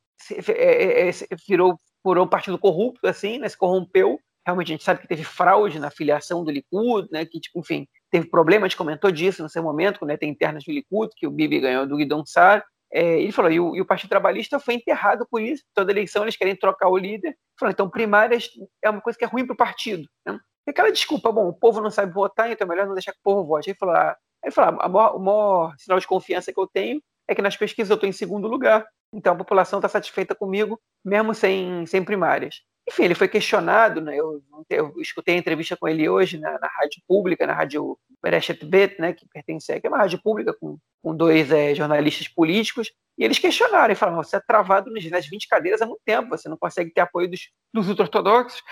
[0.49, 1.13] é, é,
[1.47, 4.19] virou, virou um partido corrupto, assim, né, se corrompeu,
[4.49, 7.87] realmente a gente sabe que teve fraude na filiação do Likud, né, que, tipo, enfim,
[8.11, 11.13] teve problema, a gente comentou disso no seu momento, quando né, tem internas do Likud,
[11.15, 14.09] que o Bibi ganhou do Guidon Sar, é, ele falou, e o, e o, Partido
[14.09, 18.49] Trabalhista foi enterrado por isso, toda eleição eles querem trocar o líder, falou, então primárias
[18.83, 20.39] é uma coisa que é ruim para o partido, né?
[20.67, 23.19] E aquela desculpa, bom, o povo não sabe votar, então é melhor não deixar que
[23.19, 23.69] o povo vote.
[23.69, 26.67] Aí ele falou, ah, ele falou ah, maior, o maior sinal de confiança que eu
[26.67, 30.35] tenho é que nas pesquisas eu estou em segundo lugar, então a população está satisfeita
[30.35, 32.63] comigo, mesmo sem, sem primárias.
[32.89, 34.17] Enfim, ele foi questionado, né?
[34.17, 38.65] eu, eu escutei a entrevista com ele hoje na, na rádio pública, na rádio Bereshet
[38.65, 42.27] Bet, né, que pertence a, que é uma rádio pública com, com dois é, jornalistas
[42.29, 46.31] políticos, e eles questionaram, e falaram, você é travado nas 20 cadeiras há muito tempo,
[46.31, 48.63] você não consegue ter apoio dos, dos ultra-ortodoxos,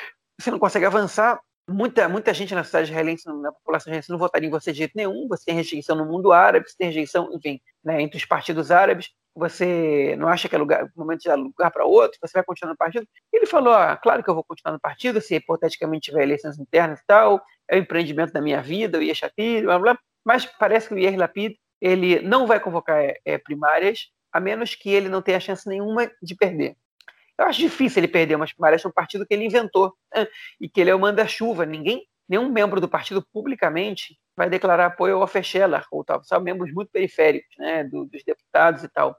[0.41, 1.39] você não consegue avançar,
[1.69, 4.93] muita, muita gente na sociedade israelense, na população israelense, não votaria em você de jeito
[4.97, 8.71] nenhum, você tem rejeição no mundo árabe, você tem rejeição, enfim, né, entre os partidos
[8.71, 12.73] árabes, você não acha que é lugar, momento de lugar para outro, você vai continuar
[12.73, 13.07] no partido?
[13.33, 17.01] Ele falou, ah, claro que eu vou continuar no partido, se hipoteticamente tiver eleições internas
[17.01, 20.95] e tal, é o empreendimento da minha vida, o Yeshatir, blá, blá, mas parece que
[20.95, 25.39] o Yair Lapid, ele não vai convocar é, primárias, a menos que ele não tenha
[25.39, 26.75] chance nenhuma de perder.
[27.39, 30.27] Eu acho difícil ele perder umas primárias um partido que ele inventou, né?
[30.59, 35.17] e que ele é o manda-chuva, ninguém, nenhum membro do partido publicamente vai declarar apoio
[35.17, 35.45] ao Ofer
[35.91, 39.17] ou tal, só membros muito periféricos, né, do, dos deputados e tal.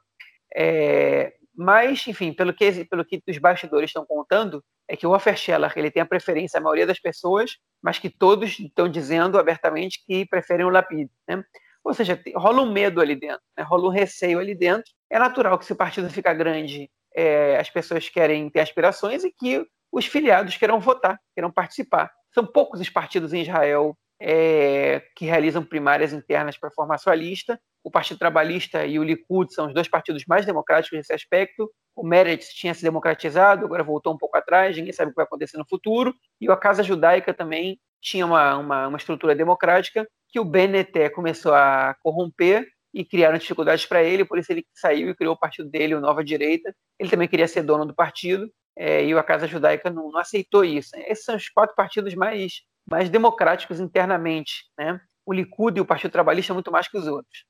[0.59, 5.71] É, mas, enfim, pelo que, pelo que os bastidores estão contando, é que o Offerscheller
[5.75, 10.25] ele tem a preferência, a maioria das pessoas, mas que todos estão dizendo abertamente que
[10.25, 11.09] preferem o Lapid.
[11.27, 11.43] Né?
[11.83, 13.63] Ou seja, rola um medo ali dentro, né?
[13.63, 14.91] rola um receio ali dentro.
[15.11, 19.31] É natural que se o partido fica grande, é, as pessoas querem ter aspirações e
[19.31, 22.11] que os filiados queiram votar, queiram participar.
[22.33, 27.59] São poucos os partidos em Israel é, que realizam primárias internas para formar sua lista.
[27.83, 31.71] O Partido Trabalhista e o Likud são os dois partidos mais democráticos nesse aspecto.
[31.95, 35.25] O Meretz tinha se democratizado, agora voltou um pouco atrás, ninguém sabe o que vai
[35.25, 36.13] acontecer no futuro.
[36.39, 41.53] E a Casa Judaica também tinha uma, uma, uma estrutura democrática que o Beneté começou
[41.53, 45.69] a corromper e criaram dificuldades para ele, por isso ele saiu e criou o partido
[45.69, 46.73] dele, o Nova Direita.
[46.99, 50.63] Ele também queria ser dono do partido, é, e a Casa Judaica não, não, aceitou
[50.63, 50.91] isso.
[50.95, 54.65] Esses são os quatro partidos mais mais democráticos internamente.
[54.77, 54.99] Né?
[55.25, 57.45] O Likud e o Partido Trabalhista muito mais que os outros.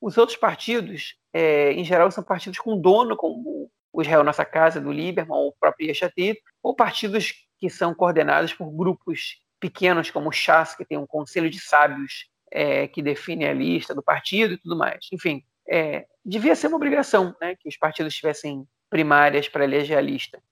[0.00, 4.80] Os outros partidos, é, em geral, são partidos com dono, como o Israel Nossa Casa,
[4.80, 10.30] do Lieberman, ou o próprio Yeshatit, ou partidos que são coordenados por grupos pequenos, como
[10.30, 14.54] o Chas, que tem um conselho de sábios é, que define a lista do partido
[14.54, 15.06] e tudo mais.
[15.12, 20.00] Enfim, é, devia ser uma obrigação né, que os partidos tivessem primárias para eleger a
[20.00, 20.42] lista.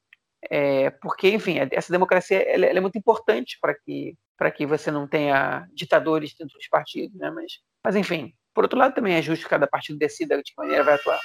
[0.51, 4.91] É, porque, enfim, essa democracia ela, ela é muito importante para que para que você
[4.91, 7.30] não tenha ditadores dentro dos partidos, né?
[7.30, 10.53] Mas, mas enfim, por outro lado também é justo que cada partido decida de que
[10.57, 11.18] maneira vai atuar.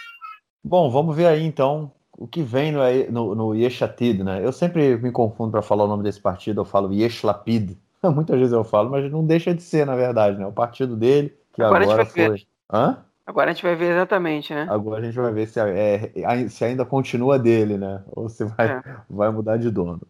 [0.64, 4.44] Bom, vamos ver aí então o que vem no, no, no Yeshatid, né?
[4.44, 7.78] Eu sempre me confundo para falar o nome desse partido, eu falo Yeshlapid.
[8.04, 10.46] Muitas vezes eu falo, mas não deixa de ser, na verdade, né?
[10.46, 12.30] O partido dele, que agora, agora foi.
[12.30, 12.48] Ver.
[12.72, 12.98] Hã?
[13.26, 14.68] Agora a gente vai ver exatamente, né?
[14.70, 18.04] Agora a gente vai ver se, é, se ainda continua dele, né?
[18.08, 18.84] Ou se vai, é.
[19.10, 20.02] vai mudar de dono.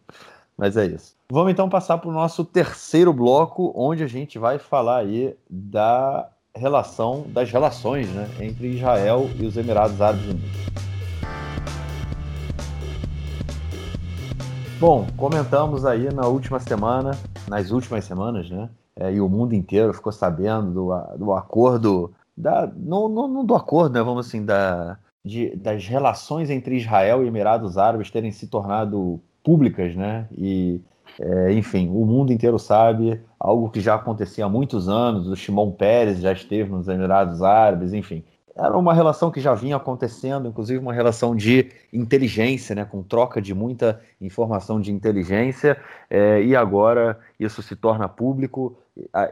[0.56, 1.16] Mas é isso.
[1.30, 6.28] Vamos então passar para o nosso terceiro bloco, onde a gente vai falar aí da
[6.54, 10.64] relação, das relações né, entre Israel e os Emirados Árabes Unidos.
[14.78, 18.68] Bom, comentamos aí na última semana, nas últimas semanas, né?
[18.96, 23.54] É, e o mundo inteiro ficou sabendo do, do acordo, da, não, não, não do
[23.54, 24.02] acordo, né?
[24.02, 29.94] Vamos assim, da, de, das relações entre Israel e Emirados Árabes terem se tornado públicas,
[29.94, 30.26] né?
[30.36, 30.80] E,
[31.20, 35.70] é, enfim, o mundo inteiro sabe, algo que já acontecia há muitos anos, o Shimon
[35.72, 38.24] Peres já esteve nos Emirados Árabes, enfim.
[38.56, 43.42] Era uma relação que já vinha acontecendo, inclusive uma relação de inteligência, né, com troca
[43.42, 45.76] de muita informação de inteligência,
[46.08, 48.78] é, e agora isso se torna público.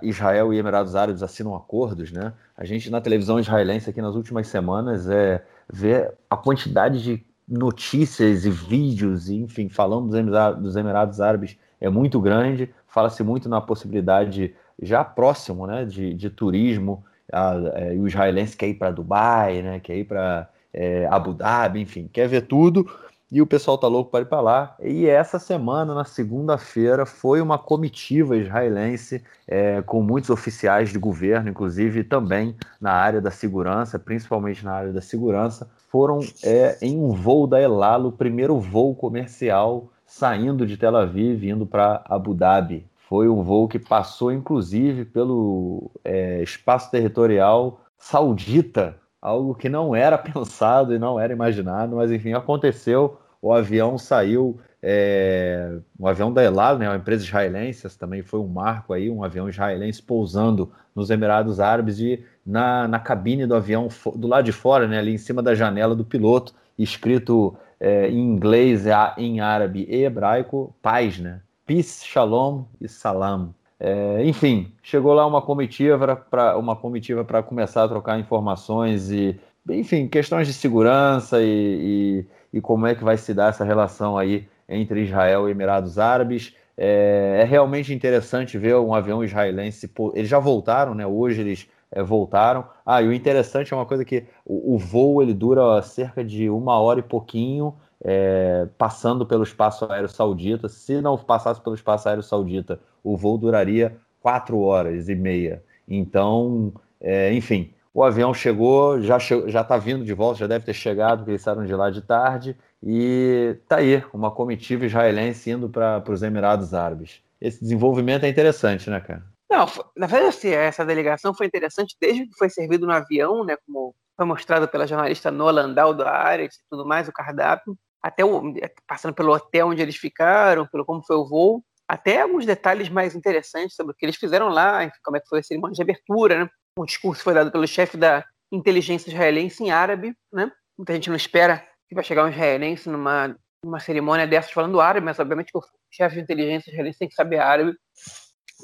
[0.02, 2.32] Israel e Emirados Árabes assinam acordos, né?
[2.56, 5.40] A gente na televisão israelense aqui nas últimas semanas é,
[5.72, 11.56] vê a quantidade de notícias e vídeos, e, enfim, falando dos Emirados, dos Emirados Árabes
[11.80, 12.72] é muito grande.
[12.86, 18.68] Fala-se muito na possibilidade já próximo né, de, de turismo a, é, o israelense quer
[18.68, 19.80] ir para Dubai, né?
[19.80, 22.88] Quer ir para é, Abu Dhabi, enfim, quer ver tudo.
[23.34, 24.76] E o pessoal tá louco para ir para lá.
[24.78, 31.48] E essa semana, na segunda-feira, foi uma comitiva israelense é, com muitos oficiais de governo,
[31.48, 37.08] inclusive também na área da segurança, principalmente na área da segurança, foram é, em um
[37.08, 42.86] voo da Elalo, o primeiro voo comercial saindo de Tel Aviv, indo para Abu Dhabi.
[43.08, 50.18] Foi um voo que passou, inclusive, pelo é, espaço territorial saudita, algo que não era
[50.20, 56.44] pensado e não era imaginado, mas enfim, aconteceu o avião saiu, é, um avião da
[56.44, 61.10] Elal, né, uma empresa israelense, também foi um marco aí, um avião israelense pousando nos
[61.10, 65.18] Emirados Árabes e na, na cabine do avião, do lado de fora, né, ali em
[65.18, 68.84] cima da janela do piloto, escrito é, em inglês,
[69.18, 71.40] em árabe e hebraico, paz, né?
[71.66, 73.52] Peace, shalom e salam.
[73.78, 79.38] É, enfim, chegou lá uma comitiva para uma comitiva para começar a trocar informações e,
[79.68, 84.16] enfim, questões de segurança e, e e como é que vai se dar essa relação
[84.18, 86.54] aí entre Israel e Emirados Árabes.
[86.76, 89.90] É, é realmente interessante ver um avião israelense.
[90.14, 91.06] Eles já voltaram, né?
[91.06, 92.64] Hoje eles é, voltaram.
[92.84, 96.48] Ah, e o interessante é uma coisa que o, o voo ele dura cerca de
[96.48, 100.68] uma hora e pouquinho, é, passando pelo espaço aéreo saudita.
[100.68, 105.62] Se não passasse pelo espaço aéreo saudita, o voo duraria quatro horas e meia.
[105.86, 111.18] Então, é, enfim, o avião chegou, já está vindo de volta, já deve ter chegado,
[111.18, 112.56] porque eles saíram de lá de tarde.
[112.82, 117.22] E tá aí, uma comitiva israelense indo para os Emirados Árabes.
[117.40, 119.22] Esse desenvolvimento é interessante, né, cara?
[119.50, 123.56] Não, na verdade, assim, essa delegação foi interessante desde que foi servido no avião, né,
[123.66, 128.24] como foi mostrado pela jornalista Noa Landau do Ares e tudo mais, o cardápio, até
[128.24, 128.54] o,
[128.86, 133.14] passando pelo hotel onde eles ficaram, pelo como foi o voo, até alguns detalhes mais
[133.14, 135.82] interessantes sobre o que eles fizeram lá, enfim, como é que foi a cerimônia de
[135.82, 136.50] abertura, né?
[136.78, 140.50] O discurso foi dado pelo chefe da inteligência israelense em árabe, né?
[140.76, 145.04] Muita gente não espera que vai chegar um israelense numa, numa cerimônia dessas falando árabe,
[145.04, 145.60] mas obviamente o
[145.90, 147.76] chefe de inteligência israelense tem que saber árabe.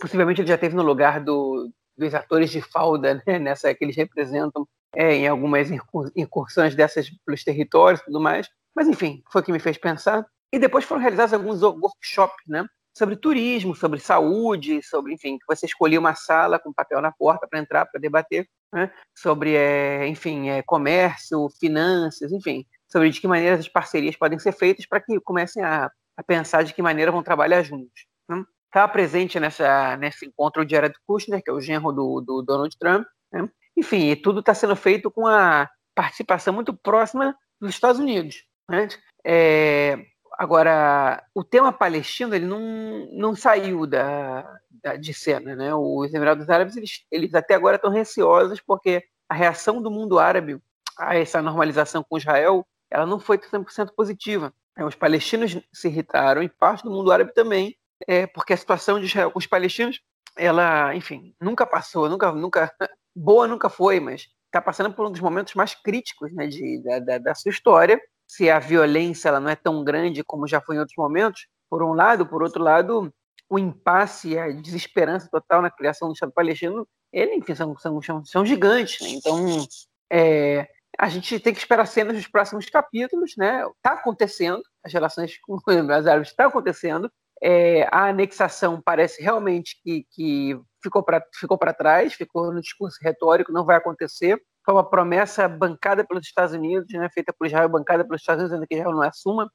[0.01, 3.39] Possivelmente ele já teve no lugar do, dos atores de falda, né?
[3.39, 5.69] Nessa que eles representam é, em algumas
[6.17, 8.49] incursões dessas pelos territórios e tudo mais.
[8.75, 10.25] Mas enfim, foi o que me fez pensar.
[10.51, 12.67] E depois foram realizados alguns workshops, né?
[12.97, 17.61] Sobre turismo, sobre saúde, sobre, enfim, você escolhia uma sala com papel na porta para
[17.61, 18.93] entrar, para debater, né?
[19.17, 24.53] sobre, é, enfim, é, comércio, finanças, enfim, sobre de que maneira as parcerias podem ser
[24.53, 28.07] feitas para que comecem a, a, pensar de que maneira vão trabalhar juntos.
[28.29, 28.43] Né?
[28.67, 32.77] Estava presente nessa, nesse encontro o Jared Kushner, que é o genro do, do Donald
[32.79, 33.49] Trump, né?
[33.77, 38.45] enfim, tudo está sendo feito com a participação muito próxima dos Estados Unidos.
[38.69, 38.89] Né?
[39.25, 40.05] É,
[40.39, 45.57] Agora, o tema palestino ele não, não saiu da, da, de cena.
[45.57, 45.75] Né?
[45.75, 50.63] Os Emirados Árabes eles, eles até agora estão receosos porque a reação do mundo árabe
[50.97, 54.55] a essa normalização com Israel ela não foi 100% positiva.
[54.77, 57.77] É, os palestinos se irritaram e parte do mundo árabe também,
[58.07, 60.01] é, porque a situação de Israel com os palestinos,
[60.37, 62.73] ela, enfim, nunca passou, nunca, nunca
[63.15, 66.99] boa nunca foi, mas está passando por um dos momentos mais críticos né, de, da,
[67.01, 70.77] da, da sua história se a violência ela não é tão grande como já foi
[70.77, 73.13] em outros momentos, por um lado, por outro lado,
[73.49, 78.25] o impasse e a desesperança total na criação do Estado palestino, ele, enfim, são, são,
[78.25, 79.01] são, gigantes.
[79.01, 79.09] Né?
[79.17, 79.67] Então,
[80.13, 80.69] é,
[80.99, 83.65] a gente tem que esperar cenas dos próximos capítulos, né?
[83.77, 87.11] Está acontecendo, as relações com os árabes estão acontecendo.
[87.43, 93.53] É, a anexação parece realmente que, que ficou para ficou trás, ficou no discurso retórico,
[93.53, 98.05] não vai acontecer foi uma promessa bancada pelos Estados Unidos, né, feita por Israel, bancada
[98.05, 99.51] pelos Estados Unidos, ainda que Israel não assuma,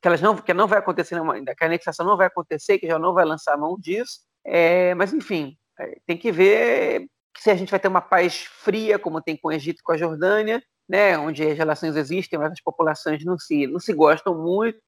[0.00, 1.20] que, elas não, que não vai acontecer,
[1.54, 4.20] que a anexação não vai acontecer, que Israel não vai lançar a mão disso.
[4.42, 7.06] É, mas, enfim, é, tem que ver
[7.36, 9.92] se a gente vai ter uma paz fria, como tem com o Egito e com
[9.92, 14.34] a Jordânia, né, onde as relações existem, mas as populações não se, não se gostam
[14.34, 14.78] muito,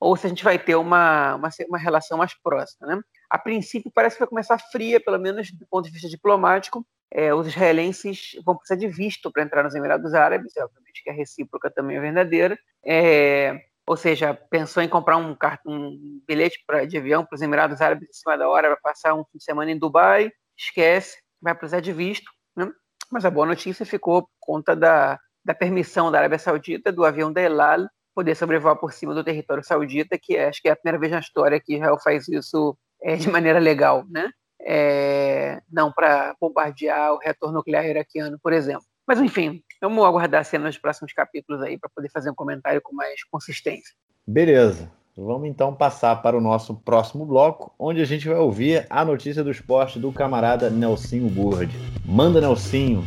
[0.00, 2.86] ou se a gente vai ter uma, uma, uma relação mais próxima.
[2.86, 3.00] Né?
[3.28, 7.34] A princípio, parece que vai começar fria, pelo menos do ponto de vista diplomático, é,
[7.34, 11.12] os israelenses vão precisar de visto para entrar nos Emirados Árabes, é obviamente que a
[11.12, 12.58] recíproca também é verdadeira.
[12.84, 15.36] É, ou seja, pensou em comprar um,
[15.66, 19.14] um bilhete pra, de avião para os Emirados Árabes em cima da hora para passar
[19.14, 22.30] um fim de semana em Dubai, esquece, vai precisar de visto.
[22.56, 22.70] Né?
[23.10, 27.32] Mas a boa notícia ficou por conta da, da permissão da Arábia Saudita do avião
[27.32, 30.76] da Elal poder sobrevoar por cima do território saudita, que é, acho que é a
[30.76, 34.30] primeira vez na história que Israel faz isso é, de maneira legal, né?
[34.62, 38.84] é, não para bombardear o reator nuclear iraquiano, por exemplo.
[39.06, 42.80] Mas, enfim, vamos aguardar a cena nos próximos capítulos aí para poder fazer um comentário
[42.82, 43.94] com mais consistência.
[44.26, 44.90] Beleza.
[45.16, 49.42] Vamos então passar para o nosso próximo bloco, onde a gente vai ouvir a notícia
[49.42, 51.74] do esporte do camarada Nelsinho Burd.
[52.06, 53.04] Manda, Nelsinho!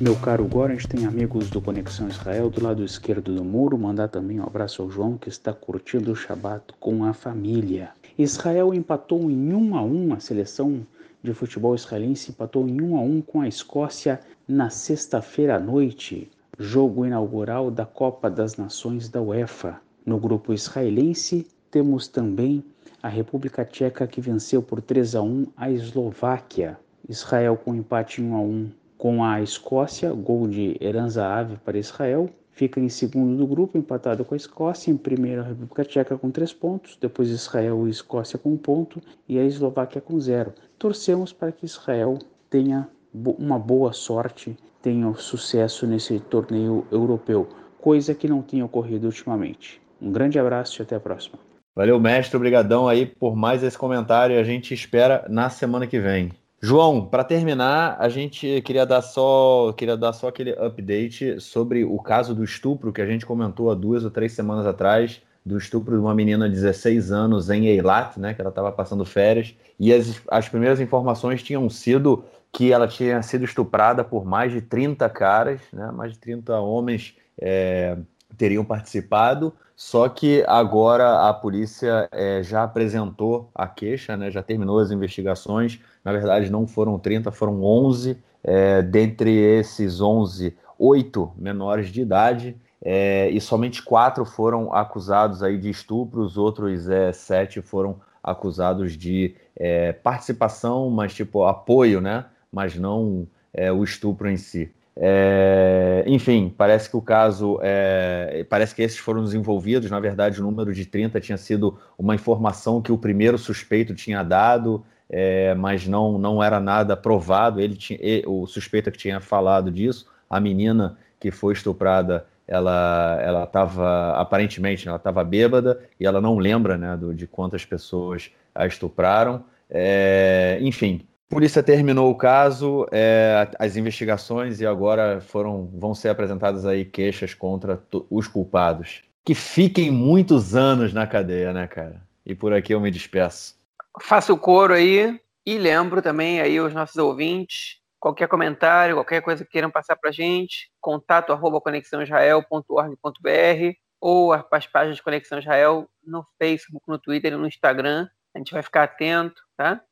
[0.00, 3.76] Meu caro Gorens tem amigos do Conexão Israel do lado esquerdo do muro.
[3.76, 7.90] Mandar também um abraço ao João que está curtindo o Shabat com a família.
[8.16, 10.86] Israel empatou em 1 a 1 a seleção
[11.20, 16.30] de futebol israelense empatou em 1 a 1 com a Escócia na sexta-feira à noite,
[16.56, 19.80] jogo inaugural da Copa das Nações da UEFA.
[20.06, 22.62] No grupo israelense temos também
[23.02, 26.78] a República Tcheca que venceu por 3 a 1 a Eslováquia.
[27.08, 32.28] Israel com empate 1 a 1 com a Escócia, gol de Eranza Ave para Israel.
[32.50, 34.90] Fica em segundo do grupo, empatado com a Escócia.
[34.90, 36.98] Em primeiro, a República Tcheca com três pontos.
[37.00, 39.00] Depois, Israel e Escócia com um ponto.
[39.28, 40.52] E a Eslováquia com zero.
[40.76, 42.18] Torcemos para que Israel
[42.50, 47.48] tenha uma boa sorte, tenha sucesso nesse torneio europeu,
[47.80, 49.80] coisa que não tinha ocorrido ultimamente.
[50.00, 51.38] Um grande abraço e até a próxima.
[51.76, 52.36] Valeu, mestre.
[52.36, 54.38] Obrigadão aí por mais esse comentário.
[54.38, 56.30] A gente espera na semana que vem.
[56.60, 61.98] João, para terminar, a gente queria dar só queria dar só aquele update sobre o
[62.00, 65.94] caso do estupro que a gente comentou há duas ou três semanas atrás, do estupro
[65.94, 69.92] de uma menina de 16 anos em Eilat, né, que ela estava passando férias, e
[69.92, 75.08] as, as primeiras informações tinham sido que ela tinha sido estuprada por mais de 30
[75.10, 77.96] caras, né, mais de 30 homens é,
[78.36, 84.78] teriam participado, só que agora a polícia é, já apresentou a queixa, né, já terminou
[84.80, 85.80] as investigações.
[86.04, 88.18] Na verdade, não foram 30, foram 11.
[88.42, 92.56] É, dentre esses 11, oito menores de idade.
[92.80, 98.96] É, e somente quatro foram acusados aí de estupro, os outros é, sete foram acusados
[98.96, 102.26] de é, participação, mas tipo apoio, né?
[102.52, 104.72] Mas não é, o estupro em si.
[105.00, 109.90] É, enfim, parece que o caso, é, parece que esses foram desenvolvidos.
[109.90, 114.24] Na verdade, o número de 30 tinha sido uma informação que o primeiro suspeito tinha
[114.24, 117.60] dado, é, mas não, não era nada provado.
[117.60, 123.44] Ele tinha, o suspeito que tinha falado disso, a menina que foi estuprada, ela ela
[123.44, 128.66] estava aparentemente ela estava bêbada e ela não lembra né, do, de quantas pessoas a
[128.66, 129.44] estupraram.
[129.70, 136.64] É, enfim, polícia terminou o caso, é, as investigações e agora foram, vão ser apresentadas
[136.64, 139.02] aí queixas contra os culpados.
[139.24, 142.00] Que fiquem muitos anos na cadeia, né, cara?
[142.24, 143.56] E por aqui eu me despeço.
[144.00, 149.44] Faça o coro aí e lembro também aí os nossos ouvintes, qualquer comentário, qualquer coisa
[149.44, 156.24] que queiram passar para gente, contato arroba conexãoisrael.org.br ou as páginas de Conexão Israel no
[156.38, 158.08] Facebook, no Twitter e no Instagram.
[158.34, 159.82] A gente vai ficar atento, tá?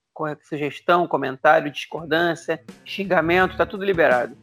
[0.42, 4.36] Sugestão, comentário, discordância, xingamento, tá tudo liberado.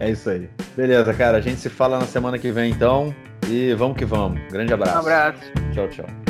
[0.00, 0.48] É isso aí.
[0.76, 1.38] Beleza, cara.
[1.38, 3.14] A gente se fala na semana que vem então.
[3.48, 4.40] E vamos que vamos.
[4.50, 4.96] Grande abraço.
[4.96, 5.52] Um abraço.
[5.72, 6.21] Tchau, tchau.